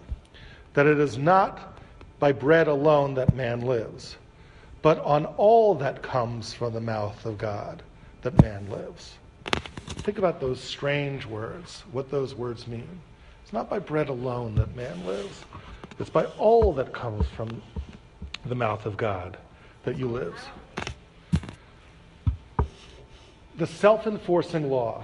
[0.74, 1.78] That it is not
[2.20, 4.18] by bread alone that man lives,
[4.82, 7.84] but on all that comes from the mouth of God
[8.22, 9.16] that man lives.
[9.88, 13.02] Think about those strange words, what those words mean.
[13.44, 15.44] It's not by bread alone that man lives,
[16.00, 17.62] it's by all that comes from
[18.46, 19.38] the mouth of God
[19.84, 20.40] that you live.
[23.62, 25.04] The self enforcing law.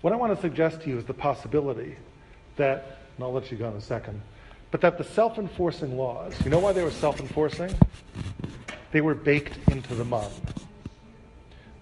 [0.00, 1.94] What I want to suggest to you is the possibility
[2.56, 4.22] that, and I'll let you go in a second,
[4.70, 7.70] but that the self enforcing laws, you know why they were self enforcing?
[8.92, 10.30] They were baked into the mun.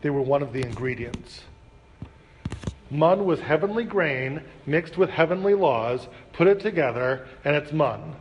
[0.00, 1.42] They were one of the ingredients.
[2.90, 8.16] Mun was heavenly grain mixed with heavenly laws, put it together, and it's mun.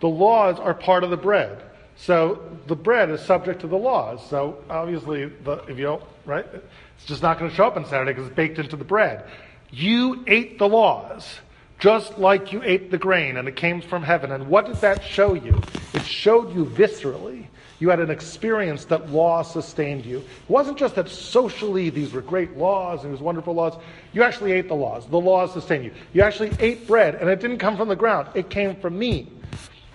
[0.00, 1.60] The laws are part of the bread.
[1.98, 4.24] So the bread is subject to the laws.
[4.28, 7.84] So obviously, the, if you don't, right, it's just not going to show up on
[7.84, 9.24] Saturday because it's baked into the bread.
[9.70, 11.40] You ate the laws
[11.78, 14.32] just like you ate the grain and it came from heaven.
[14.32, 15.60] And what did that show you?
[15.92, 17.46] It showed you viscerally.
[17.80, 20.18] You had an experience that law sustained you.
[20.18, 23.74] It wasn't just that socially these were great laws and these wonderful laws.
[24.12, 25.06] You actually ate the laws.
[25.06, 25.92] The laws sustained you.
[26.12, 28.28] You actually ate bread and it didn't come from the ground.
[28.34, 29.30] It came from me.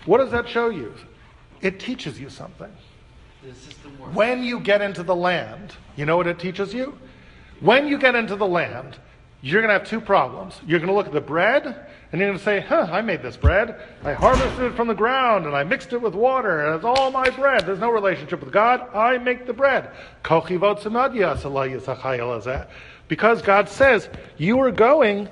[0.06, 0.94] What does that show you?
[1.64, 2.72] It teaches you something.
[3.42, 4.14] The system works.
[4.14, 6.98] When you get into the land, you know what it teaches you?
[7.62, 8.98] When you get into the land,
[9.42, 10.60] you're going to have two problems.
[10.68, 13.22] You're going to look at the bread, and you're going to say, huh, I made
[13.22, 13.80] this bread.
[14.04, 17.12] I harvested it from the ground, and I mixed it with water, and it's all
[17.12, 17.66] my bread.
[17.66, 18.94] There's no relationship with God.
[18.94, 19.90] I make the bread.
[23.08, 25.30] Because God says, you are going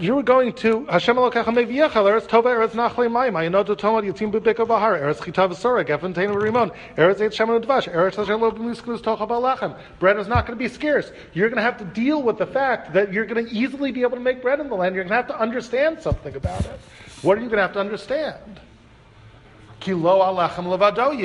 [0.00, 4.30] you were going to Hashem Elokecha Meviyecha Eretz Tova Eretz Nachle Mayim Ayinot Tomad Yitzim
[4.30, 8.52] Bebeka Bahar Eretz Chitav Sora Gefen Tein Rimon Eretz Eitz Shemen Dvash Eretz Asher Lo
[8.52, 11.10] B'Miskus Tocha Balachem Bread is not going to be scarce.
[11.32, 14.02] You're going to have to deal with the fact that you're going to easily be
[14.02, 14.94] able to make bread in the land.
[14.94, 16.78] You're going to have to understand something about it.
[17.22, 18.60] What are you going to have to understand?
[19.86, 21.16] You know what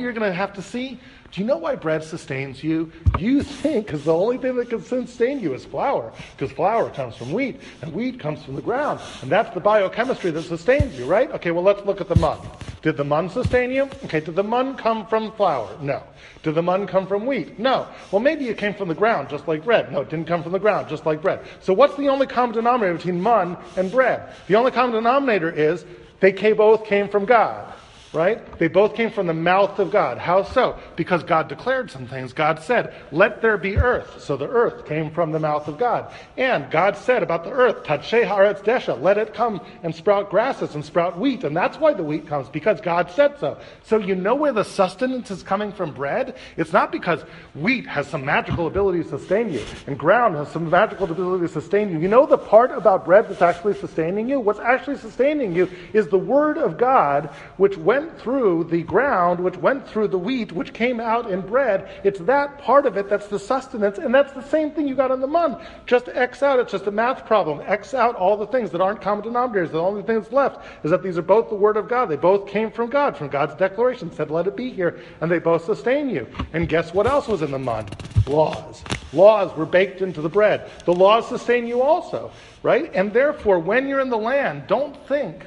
[0.00, 1.00] you're going to have to see?
[1.32, 2.92] Do you know why bread sustains you?
[3.18, 7.16] You think because the only thing that can sustain you is flour, because flour comes
[7.16, 11.06] from wheat, and wheat comes from the ground, and that's the biochemistry that sustains you,
[11.06, 11.30] right?
[11.30, 12.38] Okay, well let's look at the mun.
[12.82, 13.84] Did the mun sustain you?
[14.04, 15.74] Okay, did the mun come from flour?
[15.80, 16.02] No.
[16.42, 17.58] Did the mun come from wheat?
[17.58, 17.86] No.
[18.10, 19.90] Well, maybe it came from the ground, just like bread.
[19.90, 21.46] No, it didn't come from the ground, just like bread.
[21.60, 24.34] So what's the only common denominator between mun and bread?
[24.48, 25.86] The only common denominator is
[26.20, 27.72] they both came from God
[28.12, 28.58] right?
[28.58, 30.18] They both came from the mouth of God.
[30.18, 30.78] How so?
[30.96, 32.32] Because God declared some things.
[32.32, 34.22] God said, Let there be earth.
[34.22, 36.12] So the earth came from the mouth of God.
[36.36, 40.84] And God said about the earth, haaretz desha, let it come and sprout grasses and
[40.84, 41.44] sprout wheat.
[41.44, 43.58] And that's why the wheat comes, because God said so.
[43.84, 46.36] So you know where the sustenance is coming from bread?
[46.56, 47.22] It's not because
[47.54, 51.52] wheat has some magical ability to sustain you, and ground has some magical ability to
[51.52, 51.98] sustain you.
[51.98, 54.38] You know the part about bread that's actually sustaining you?
[54.40, 59.38] What's actually sustaining you is the word of God, which when went through the ground,
[59.38, 61.88] which went through the wheat, which came out in bread.
[62.02, 65.12] It's that part of it that's the sustenance, and that's the same thing you got
[65.12, 65.60] in the mun.
[65.86, 67.62] Just X out, it's just a math problem.
[67.64, 69.70] X out all the things that aren't common denominators.
[69.70, 72.06] The only thing that's left is that these are both the Word of God.
[72.06, 75.38] They both came from God, from God's declaration, said, let it be here, and they
[75.38, 76.26] both sustain you.
[76.52, 77.86] And guess what else was in the mun?
[78.26, 78.82] Laws.
[79.12, 80.70] Laws were baked into the bread.
[80.86, 82.32] The laws sustain you also,
[82.62, 82.90] right?
[82.94, 85.46] And therefore, when you're in the land, don't think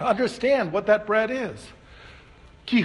[0.00, 1.68] Understand what that bread is.
[2.66, 2.80] He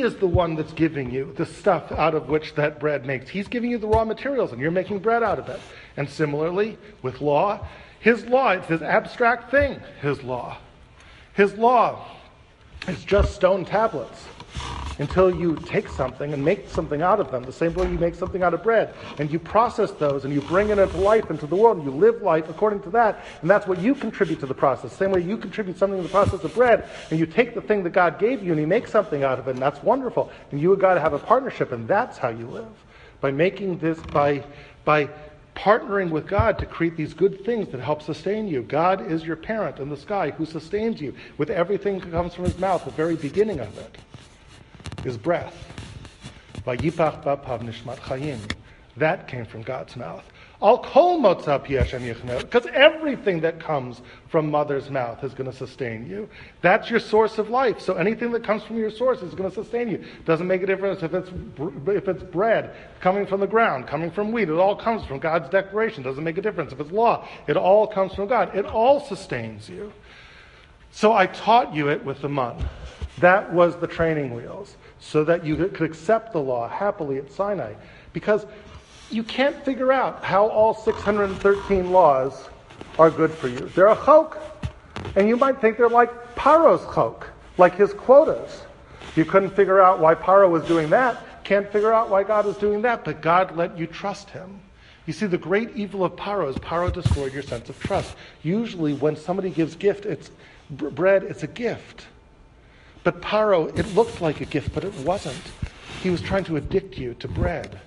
[0.00, 3.28] is the one that's giving you the stuff out of which that bread makes.
[3.28, 5.60] He's giving you the raw materials, and you're making bread out of it.
[5.96, 7.66] And similarly, with law,
[8.00, 10.58] his law, it's this abstract thing, his law.
[11.34, 12.06] His law
[12.86, 14.24] is just stone tablets
[14.98, 18.14] until you take something and make something out of them, the same way you make
[18.14, 18.94] something out of bread.
[19.18, 21.92] And you process those and you bring it into life, into the world, and you
[21.92, 23.24] live life according to that.
[23.40, 24.92] And that's what you contribute to the process.
[24.92, 27.82] Same way you contribute something to the process of bread, and you take the thing
[27.84, 30.30] that God gave you and you make something out of it, and that's wonderful.
[30.50, 32.66] And you and God have a partnership, and that's how you live.
[33.20, 34.44] By making this, by,
[34.84, 35.08] by
[35.54, 38.62] partnering with God to create these good things that help sustain you.
[38.62, 42.44] God is your parent in the sky who sustains you with everything that comes from
[42.44, 43.98] his mouth, the very beginning of it
[45.04, 45.54] is breath.
[46.64, 48.38] Nishmat chayim.
[48.96, 50.24] That came from God's mouth.
[50.60, 56.28] Al kol because everything that comes from mother's mouth is going to sustain you.
[56.62, 57.80] That's your source of life.
[57.80, 60.04] So anything that comes from your source is going to sustain you.
[60.24, 61.30] Doesn't make a difference if it's
[61.86, 64.48] if it's bread coming from the ground, coming from wheat.
[64.48, 66.02] It all comes from God's declaration.
[66.02, 67.28] Doesn't make a difference if it's law.
[67.46, 68.54] It all comes from God.
[68.56, 69.92] It all sustains you.
[70.90, 72.68] So I taught you it with the mun.
[73.18, 77.74] That was the training wheels so that you could accept the law happily at Sinai.
[78.12, 78.46] Because
[79.10, 82.48] you can't figure out how all 613 laws
[82.98, 83.60] are good for you.
[83.74, 84.38] They're a chok.
[85.16, 88.62] And you might think they're like Paro's chok, like his quotas.
[89.16, 92.56] You couldn't figure out why Paro was doing that, can't figure out why God was
[92.58, 94.60] doing that, but God let you trust him.
[95.06, 98.14] You see, the great evil of Paro is Paro destroyed your sense of trust.
[98.42, 100.30] Usually, when somebody gives gift, it's
[100.70, 102.06] bread, it's a gift.
[103.08, 105.40] But Paro, it looked like a gift, but it wasn't.
[106.02, 107.80] He was trying to addict you to bread.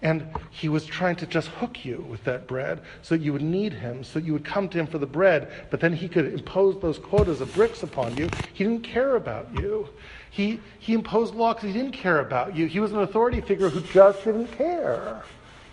[0.00, 3.42] And he was trying to just hook you with that bread so that you would
[3.42, 6.08] need him, so that you would come to him for the bread, but then he
[6.08, 8.30] could impose those quotas of bricks upon you.
[8.54, 9.86] He didn't care about you.
[10.30, 12.64] He, he imposed law because he didn't care about you.
[12.64, 15.24] He was an authority figure who just didn't care.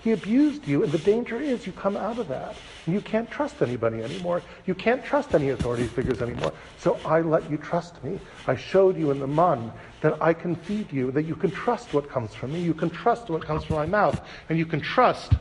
[0.03, 2.55] He abused you, and the danger is you come out of that.
[2.85, 4.41] And you can't trust anybody anymore.
[4.65, 6.53] You can't trust any authority figures anymore.
[6.79, 8.19] So I let you trust me.
[8.47, 9.71] I showed you in the mun
[10.01, 12.61] that I can feed you, that you can trust what comes from me.
[12.61, 14.19] You can trust what comes from my mouth.
[14.49, 15.33] And you can trust.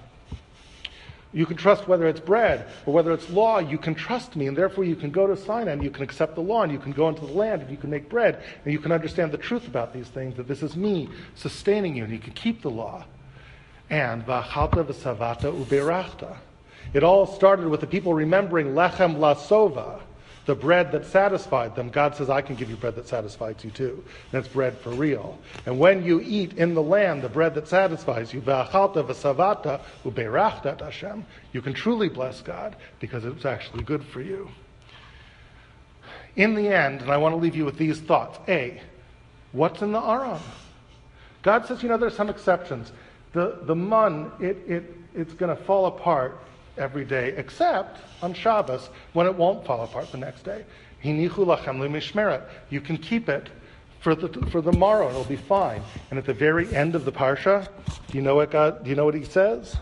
[1.33, 3.61] You can trust whether it's bread or whether it's law.
[3.61, 6.35] You can trust me, and therefore you can go to Sinai and you can accept
[6.35, 8.73] the law, and you can go into the land and you can make bread, and
[8.75, 12.13] you can understand the truth about these things, that this is me sustaining you, and
[12.13, 13.07] you can keep the law
[13.91, 16.37] and v'achalta v'savata uberachta.
[16.95, 20.01] It all started with the people remembering lechem lasova,
[20.47, 21.91] the bread that satisfied them.
[21.91, 24.03] God says, I can give you bread that satisfies you too.
[24.33, 25.39] That's bread for real.
[25.67, 30.81] And when you eat in the land the bread that satisfies you, v'achalta v'savata uberachta
[30.81, 34.49] Hashem, you can truly bless God because it's actually good for you.
[36.37, 38.39] In the end, and I want to leave you with these thoughts.
[38.49, 38.81] A,
[39.53, 40.41] what's in the Aron?
[41.43, 42.93] God says, you know, there's some exceptions.
[43.33, 46.41] The, the mun, it, it, it's going to fall apart
[46.77, 50.65] every day, except on Shabbos when it won't fall apart the next day.
[51.03, 53.49] You can keep it
[54.01, 55.83] for the, for the morrow and it'll be fine.
[56.11, 57.69] And at the very end of the Parsha,
[58.09, 59.77] do you know what God, do you know what he says?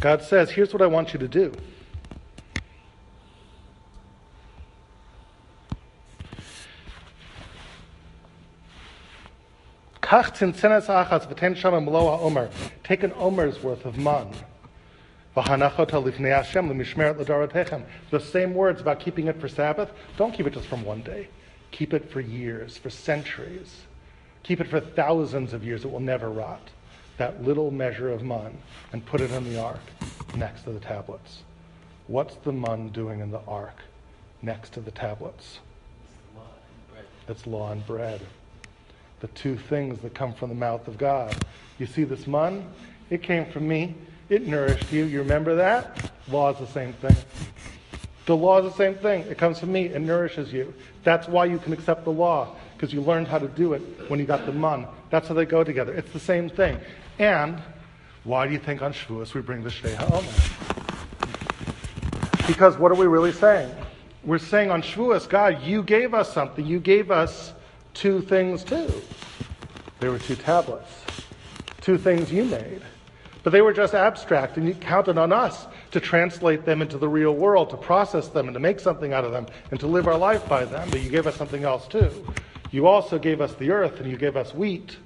[0.00, 1.52] God says, here's what I want you to do.
[12.82, 14.32] Take an omer's worth of man.
[18.10, 21.28] The same words about keeping it for Sabbath, don't keep it just from one day.
[21.72, 23.82] Keep it for years, for centuries.
[24.44, 25.84] Keep it for thousands of years.
[25.84, 26.70] It will never rot.
[27.18, 28.56] That little measure of mun
[28.94, 29.82] and put it in the ark
[30.34, 31.42] next to the tablets.
[32.06, 33.76] What's the mun doing in the ark
[34.40, 35.58] next to the tablets?
[37.28, 38.22] It's law and bread
[39.20, 41.34] the two things that come from the mouth of God.
[41.78, 42.66] You see this mun?
[43.10, 43.94] It came from me.
[44.28, 45.04] It nourished you.
[45.04, 46.12] You remember that?
[46.28, 47.16] Law is the same thing.
[48.26, 49.22] The law is the same thing.
[49.22, 49.86] It comes from me.
[49.86, 50.74] It nourishes you.
[51.02, 54.20] That's why you can accept the law, because you learned how to do it when
[54.20, 54.86] you got the mun.
[55.08, 55.94] That's how they go together.
[55.94, 56.78] It's the same thing.
[57.18, 57.62] And
[58.24, 60.26] why do you think on Shavuos we bring the HaOmer?
[62.46, 63.74] Because what are we really saying?
[64.24, 66.66] We're saying on Shavuos, God, you gave us something.
[66.66, 67.54] You gave us
[67.98, 68.90] two things too.
[69.98, 70.88] There were two tablets,
[71.80, 72.80] two things you made.
[73.42, 77.08] But they were just abstract, and you counted on us to translate them into the
[77.08, 80.06] real world, to process them, and to make something out of them, and to live
[80.06, 80.88] our life by them.
[80.90, 82.10] But you gave us something else too.
[82.70, 84.96] You also gave us the earth, and you gave us wheat,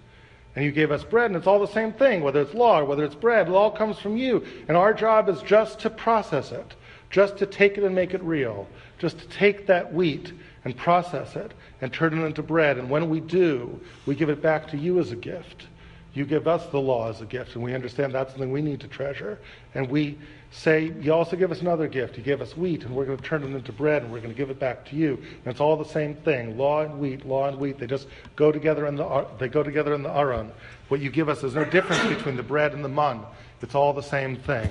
[0.54, 2.84] and you gave us bread, and it's all the same thing, whether it's law or
[2.84, 4.44] whether it's bread, it all comes from you.
[4.68, 6.74] And our job is just to process it,
[7.10, 8.66] just to take it and make it real,
[8.98, 10.32] just to take that wheat
[10.64, 12.78] and process it and turn it into bread.
[12.78, 15.66] And when we do, we give it back to you as a gift.
[16.14, 18.80] You give us the law as a gift, and we understand that's something we need
[18.80, 19.38] to treasure.
[19.74, 20.18] And we
[20.50, 22.18] say, You also give us another gift.
[22.18, 24.32] You give us wheat, and we're going to turn it into bread, and we're going
[24.32, 25.14] to give it back to you.
[25.14, 27.78] And it's all the same thing law and wheat, law and wheat.
[27.78, 30.52] They just go together in the, they go together in the aron.
[30.88, 33.22] What you give us, there's no difference between the bread and the mun.
[33.62, 34.68] It's all the same thing.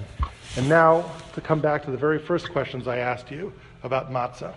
[0.58, 3.52] And now, to come back to the very first questions I asked you
[3.84, 4.54] about matzah.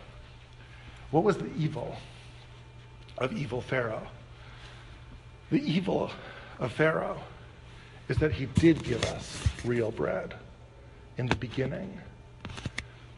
[1.11, 1.97] What was the evil
[3.19, 4.07] of evil Pharaoh?
[5.51, 6.11] The evil
[6.59, 7.21] of Pharaoh
[8.09, 10.35] is that he did give us real bread
[11.17, 12.01] in the beginning,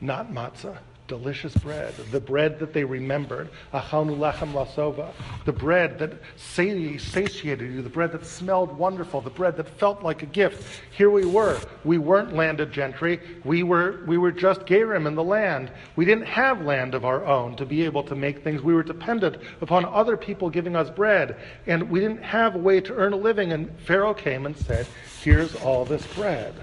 [0.01, 5.13] not matzah delicious bread, the bread that they remembered, lasova,
[5.45, 10.23] the bread that satiated you, the bread that smelled wonderful, the bread that felt like
[10.23, 10.81] a gift.
[10.91, 11.61] Here we were.
[11.85, 13.21] We weren't landed gentry.
[13.45, 15.71] We were, we were just Gerim in the land.
[15.95, 18.63] We didn't have land of our own to be able to make things.
[18.63, 22.81] We were dependent upon other people giving us bread, and we didn't have a way
[22.81, 23.53] to earn a living.
[23.53, 24.87] And Pharaoh came and said,
[25.23, 26.55] Here's all this bread.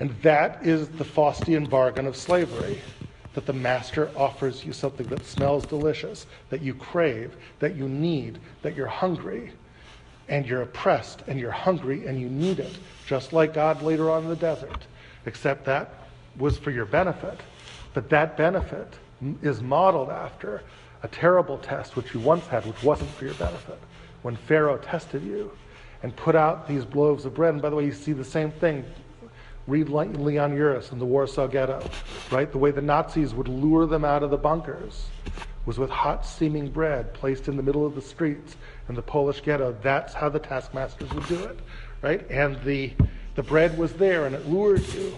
[0.00, 2.80] And that is the Faustian bargain of slavery
[3.34, 8.38] that the master offers you something that smells delicious, that you crave, that you need,
[8.62, 9.52] that you're hungry,
[10.28, 14.24] and you're oppressed, and you're hungry, and you need it, just like God later on
[14.24, 14.86] in the desert.
[15.26, 15.92] Except that
[16.38, 17.40] was for your benefit.
[17.94, 18.94] But that benefit
[19.42, 20.62] is modeled after
[21.02, 23.78] a terrible test which you once had, which wasn't for your benefit.
[24.22, 25.50] When Pharaoh tested you
[26.02, 28.50] and put out these loaves of bread, and by the way, you see the same
[28.50, 28.84] thing
[29.68, 31.86] Read Leon Uris in the Warsaw Ghetto,
[32.30, 32.50] right?
[32.50, 35.08] The way the Nazis would lure them out of the bunkers
[35.66, 38.56] was with hot steaming bread placed in the middle of the streets
[38.88, 39.76] in the Polish ghetto.
[39.82, 41.58] That's how the taskmasters would do it,
[42.00, 42.26] right?
[42.30, 42.94] And the,
[43.34, 45.14] the bread was there and it lured you.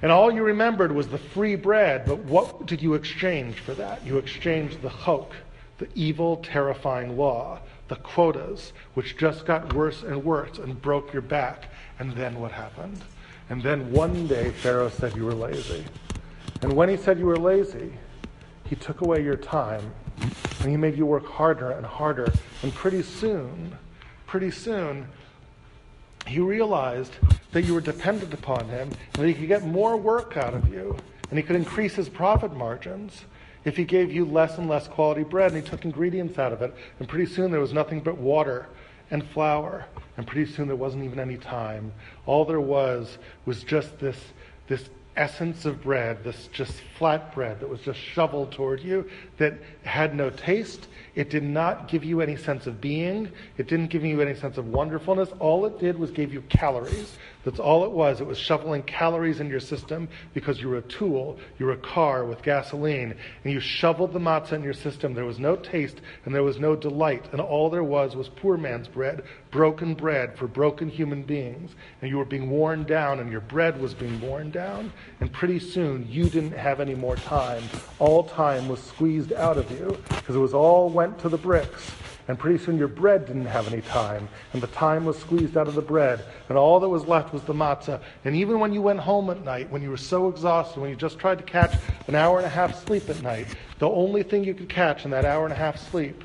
[0.00, 4.06] And all you remembered was the free bread, but what did you exchange for that?
[4.06, 5.34] You exchanged the chok,
[5.76, 11.20] the evil, terrifying law, the quotas, which just got worse and worse and broke your
[11.20, 11.68] back.
[11.98, 13.02] And then what happened?
[13.50, 15.84] And then one day Pharaoh said you were lazy.
[16.62, 17.92] And when he said you were lazy,
[18.64, 19.92] he took away your time
[20.60, 22.30] and he made you work harder and harder.
[22.62, 23.76] And pretty soon,
[24.26, 25.06] pretty soon,
[26.26, 27.12] he realized
[27.52, 30.68] that you were dependent upon him and that he could get more work out of
[30.68, 30.96] you
[31.30, 33.24] and he could increase his profit margins
[33.64, 36.60] if he gave you less and less quality bread and he took ingredients out of
[36.60, 36.74] it.
[36.98, 38.66] And pretty soon there was nothing but water
[39.10, 39.86] and flour.
[40.18, 41.92] And pretty soon there wasn't even any time.
[42.26, 44.18] All there was was just this,
[44.66, 49.54] this essence of bread, this just flat bread that was just shoveled toward you, that
[49.84, 50.88] had no taste.
[51.14, 53.30] It did not give you any sense of being.
[53.58, 55.28] It didn't give you any sense of wonderfulness.
[55.38, 57.16] All it did was give you calories.
[57.48, 58.20] That's all it was.
[58.20, 61.78] It was shoveling calories in your system because you were a tool, you were a
[61.78, 65.14] car with gasoline, and you shoveled the matzah in your system.
[65.14, 68.58] There was no taste and there was no delight, and all there was was poor
[68.58, 71.70] man's bread, broken bread for broken human beings.
[72.02, 75.58] And you were being worn down, and your bread was being worn down, and pretty
[75.58, 77.62] soon you didn't have any more time.
[77.98, 81.92] All time was squeezed out of you because it was all went to the bricks.
[82.28, 85.66] And pretty soon your bread didn't have any time, and the time was squeezed out
[85.66, 88.00] of the bread, and all that was left was the matzah.
[88.24, 90.96] And even when you went home at night, when you were so exhausted, when you
[90.96, 91.74] just tried to catch
[92.06, 93.46] an hour and a half sleep at night,
[93.78, 96.22] the only thing you could catch in that hour and a half sleep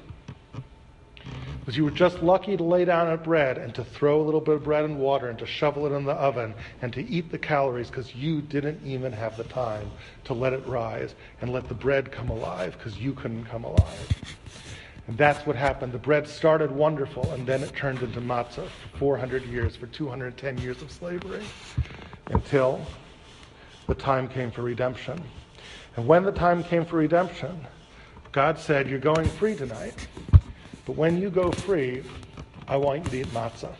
[1.65, 4.41] was you were just lucky to lay down at bread and to throw a little
[4.41, 7.31] bit of bread and water and to shovel it in the oven and to eat
[7.31, 9.89] the calories because you didn't even have the time
[10.25, 14.37] to let it rise and let the bread come alive because you couldn't come alive.
[15.07, 15.91] And that's what happened.
[15.91, 20.57] The bread started wonderful, and then it turned into matzah for 400 years, for 210
[20.59, 21.43] years of slavery,
[22.27, 22.85] until
[23.87, 25.21] the time came for redemption.
[25.97, 27.67] And when the time came for redemption,
[28.31, 30.07] God said, You're going free tonight.
[30.85, 32.03] But when you go free,
[32.67, 33.73] I want you to eat matzah.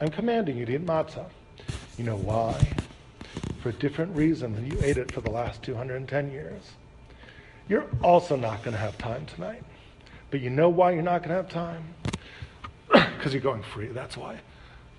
[0.00, 1.26] I'm commanding you to eat matzah.
[1.98, 2.54] You know why?
[3.62, 6.62] For a different reason than you ate it for the last 210 years.
[7.68, 9.62] You're also not going to have time tonight.
[10.30, 11.84] But you know why you're not going to have time?
[13.20, 14.40] Because you're going free, that's why.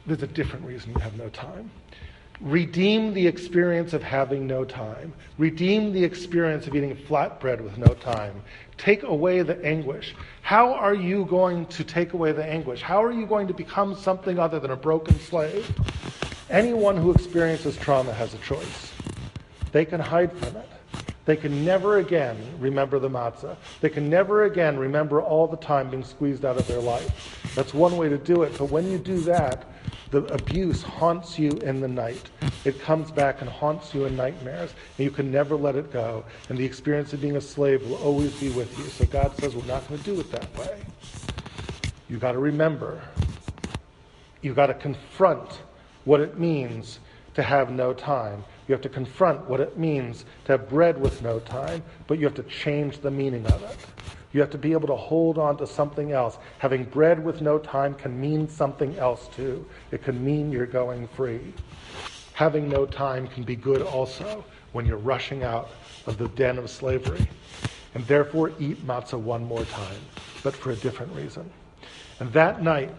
[0.05, 1.71] There's a different reason you have no time.
[2.39, 5.13] Redeem the experience of having no time.
[5.37, 8.41] Redeem the experience of eating flatbread with no time.
[8.77, 10.15] Take away the anguish.
[10.41, 12.81] How are you going to take away the anguish?
[12.81, 15.71] How are you going to become something other than a broken slave?
[16.49, 18.91] Anyone who experiences trauma has a choice.
[19.71, 20.69] They can hide from it.
[21.25, 23.55] They can never again remember the matzah.
[23.79, 27.53] They can never again remember all the time being squeezed out of their life.
[27.55, 28.57] That's one way to do it.
[28.57, 29.65] But when you do that,
[30.09, 32.29] the abuse haunts you in the night.
[32.65, 36.25] it comes back and haunts you in nightmares, and you can never let it go.
[36.49, 38.83] And the experience of being a slave will always be with you.
[38.85, 40.81] So God says, we're not going to do it that way.
[42.09, 43.01] You've got to remember.
[44.41, 45.59] You've got to confront
[46.03, 46.99] what it means
[47.33, 48.43] to have no time.
[48.67, 52.25] You have to confront what it means to have bread with no time, but you
[52.25, 53.77] have to change the meaning of it.
[54.33, 56.37] You have to be able to hold on to something else.
[56.59, 59.65] Having bread with no time can mean something else too.
[59.91, 61.53] It can mean you're going free.
[62.33, 65.69] Having no time can be good also when you're rushing out
[66.07, 67.27] of the den of slavery.
[67.93, 69.99] And therefore, eat matzah one more time,
[70.43, 71.49] but for a different reason.
[72.21, 72.95] And that night,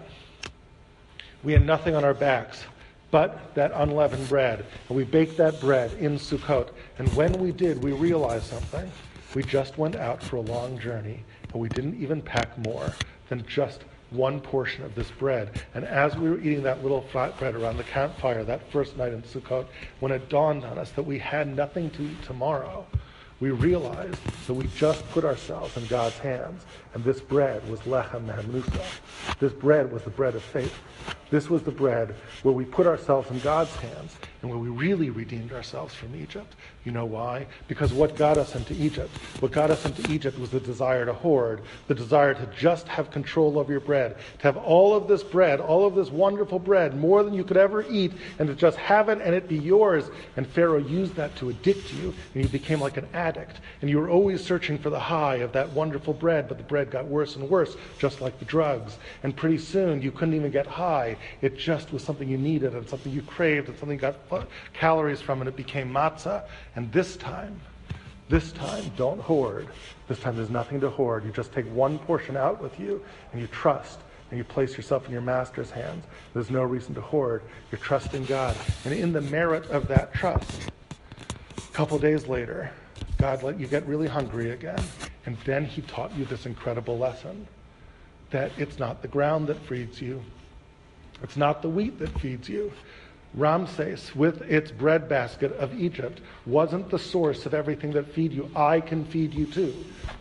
[1.43, 2.65] we had nothing on our backs
[3.12, 4.66] but that unleavened bread.
[4.89, 6.70] And we baked that bread in Sukkot.
[6.98, 8.90] And when we did, we realized something.
[9.36, 11.22] We just went out for a long journey,
[11.52, 12.93] and we didn't even pack more
[13.28, 15.62] than just one portion of this bread.
[15.74, 19.22] And as we were eating that little flatbread around the campfire that first night in
[19.22, 19.66] Sukkot,
[20.01, 22.86] when it dawned on us that we had nothing to eat tomorrow,
[23.40, 26.64] we realized that we just put ourselves in God's hands.
[26.94, 28.85] And this bread was lechem mehanusa.
[29.39, 30.74] This bread was the bread of faith.
[31.31, 35.09] This was the bread where we put ourselves in God's hands and where we really
[35.09, 36.55] redeemed ourselves from Egypt.
[36.85, 37.47] You know why?
[37.69, 39.10] Because what got us into Egypt,
[39.40, 43.10] what got us into Egypt was the desire to hoard, the desire to just have
[43.10, 46.98] control of your bread, to have all of this bread, all of this wonderful bread,
[46.98, 50.10] more than you could ever eat, and to just have it and it be yours.
[50.36, 53.59] And Pharaoh used that to addict you, and you became like an addict.
[53.81, 56.82] And you were always searching for the high of that wonderful bread, but the bread
[56.91, 58.99] got worse and worse, just like the drugs.
[59.23, 61.17] And pretty soon you couldn't even get high.
[61.41, 65.21] It just was something you needed and something you craved and something you got calories
[65.21, 66.45] from, and it became matzah.
[66.77, 67.61] And this time,
[68.29, 69.69] this time, don't hoard.
[70.09, 71.25] This time, there's nothing to hoard.
[71.25, 74.01] You just take one portion out with you, and you trust,
[74.31, 76.05] and you place yourself in your master's hands.
[76.33, 77.43] There's no reason to hoard.
[77.71, 78.57] You're trusting God.
[78.85, 80.71] And in the merit of that trust,
[81.59, 82.71] a couple days later,
[83.23, 84.82] God let you get really hungry again.
[85.27, 87.47] And then he taught you this incredible lesson
[88.31, 90.20] that it's not the ground that feeds you,
[91.23, 92.73] it's not the wheat that feeds you.
[93.35, 98.51] Ramses, with its breadbasket of Egypt, wasn't the source of everything that feed you.
[98.57, 99.73] I can feed you too.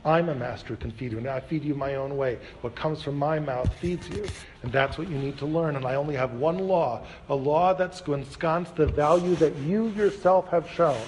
[0.05, 2.37] I'm a master who can feed you, and I feed you my own way.
[2.61, 4.27] What comes from my mouth feeds you.
[4.61, 5.75] And that's what you need to learn.
[5.75, 9.87] And I only have one law, a law that's to ensconce the value that you
[9.87, 11.01] yourself have shown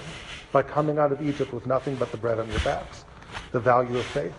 [0.53, 3.03] by coming out of Egypt with nothing but the bread on your backs.
[3.51, 4.33] The value of faith.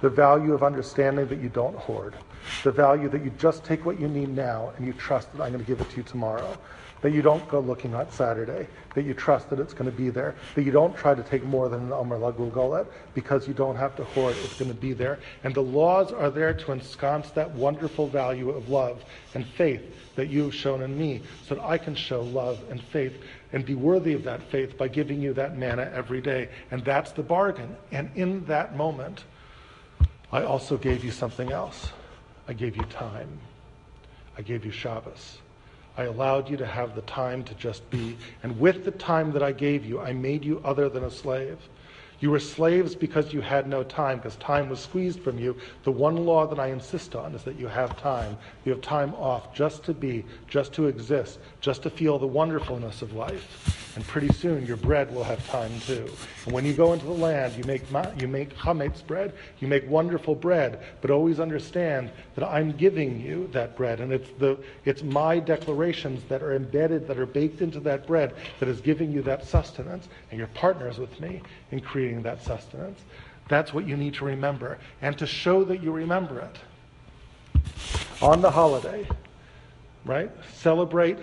[0.00, 2.14] The value of understanding that you don't hoard
[2.62, 5.52] the value that you just take what you need now and you trust that I'm
[5.52, 6.56] going to give it to you tomorrow.
[7.02, 8.66] That you don't go looking on Saturday.
[8.94, 10.34] That you trust that it's going to be there.
[10.54, 13.94] That you don't try to take more than an Omer Lagulgolet because you don't have
[13.96, 14.34] to hoard.
[14.42, 15.18] It's going to be there.
[15.44, 19.04] And the laws are there to ensconce that wonderful value of love
[19.34, 19.82] and faith
[20.16, 23.12] that you have shown in me so that I can show love and faith
[23.56, 26.46] and be worthy of that faith by giving you that manna every day.
[26.70, 27.74] And that's the bargain.
[27.90, 29.24] And in that moment,
[30.30, 31.88] I also gave you something else.
[32.46, 33.40] I gave you time.
[34.36, 35.38] I gave you Shabbos.
[35.96, 38.18] I allowed you to have the time to just be.
[38.42, 41.56] And with the time that I gave you, I made you other than a slave.
[42.20, 45.56] You were slaves because you had no time, because time was squeezed from you.
[45.84, 48.38] The one law that I insist on is that you have time.
[48.64, 53.02] You have time off just to be, just to exist, just to feel the wonderfulness
[53.02, 53.85] of life.
[53.96, 56.06] And pretty soon your bread will have time too.
[56.44, 57.82] And when you go into the land, you make,
[58.20, 63.48] you make chametz bread, you make wonderful bread, but always understand that I'm giving you
[63.52, 64.00] that bread.
[64.00, 68.34] And it's, the, it's my declarations that are embedded, that are baked into that bread,
[68.60, 70.08] that is giving you that sustenance.
[70.30, 71.40] And you're partners with me
[71.70, 73.00] in creating that sustenance.
[73.48, 74.78] That's what you need to remember.
[75.00, 76.56] And to show that you remember it.
[78.20, 79.08] On the holiday,
[80.04, 80.30] right?
[80.54, 81.16] Celebrate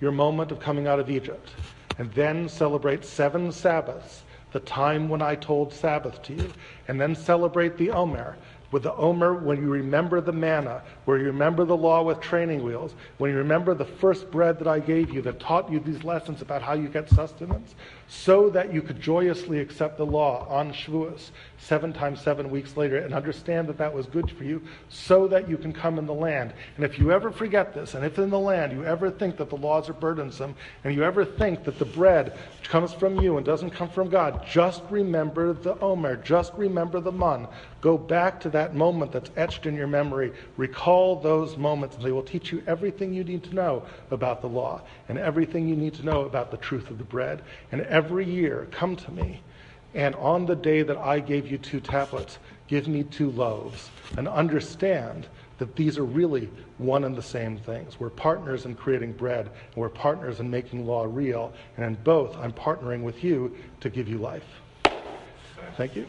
[0.00, 1.48] your moment of coming out of Egypt
[1.98, 6.52] and then celebrate seven Sabbaths, the time when I told Sabbath to you,
[6.88, 8.36] and then celebrate the Omer,
[8.72, 12.62] with the Omer, when you remember the manna, where you remember the law with training
[12.64, 16.02] wheels, when you remember the first bread that I gave you that taught you these
[16.04, 17.74] lessons about how you get sustenance,
[18.12, 22.98] so that you could joyously accept the law on Shavuos, seven times seven weeks later,
[22.98, 26.12] and understand that that was good for you, so that you can come in the
[26.12, 26.52] land.
[26.76, 29.48] And if you ever forget this, and if in the land you ever think that
[29.48, 33.46] the laws are burdensome, and you ever think that the bread comes from you and
[33.46, 37.48] doesn't come from God, just remember the Omer, just remember the Man.
[37.80, 40.32] Go back to that moment that's etched in your memory.
[40.56, 44.48] Recall those moments, and they will teach you everything you need to know about the
[44.48, 47.42] law and everything you need to know about the truth of the bread.
[47.72, 49.40] And every year, come to me
[49.94, 54.26] and on the day that I gave you two tablets, give me two loaves, and
[54.26, 56.48] understand that these are really
[56.78, 58.00] one and the same things.
[58.00, 62.36] We're partners in creating bread, and we're partners in making law real, and in both,
[62.38, 64.46] I'm partnering with you to give you life.
[65.76, 66.06] Thank you.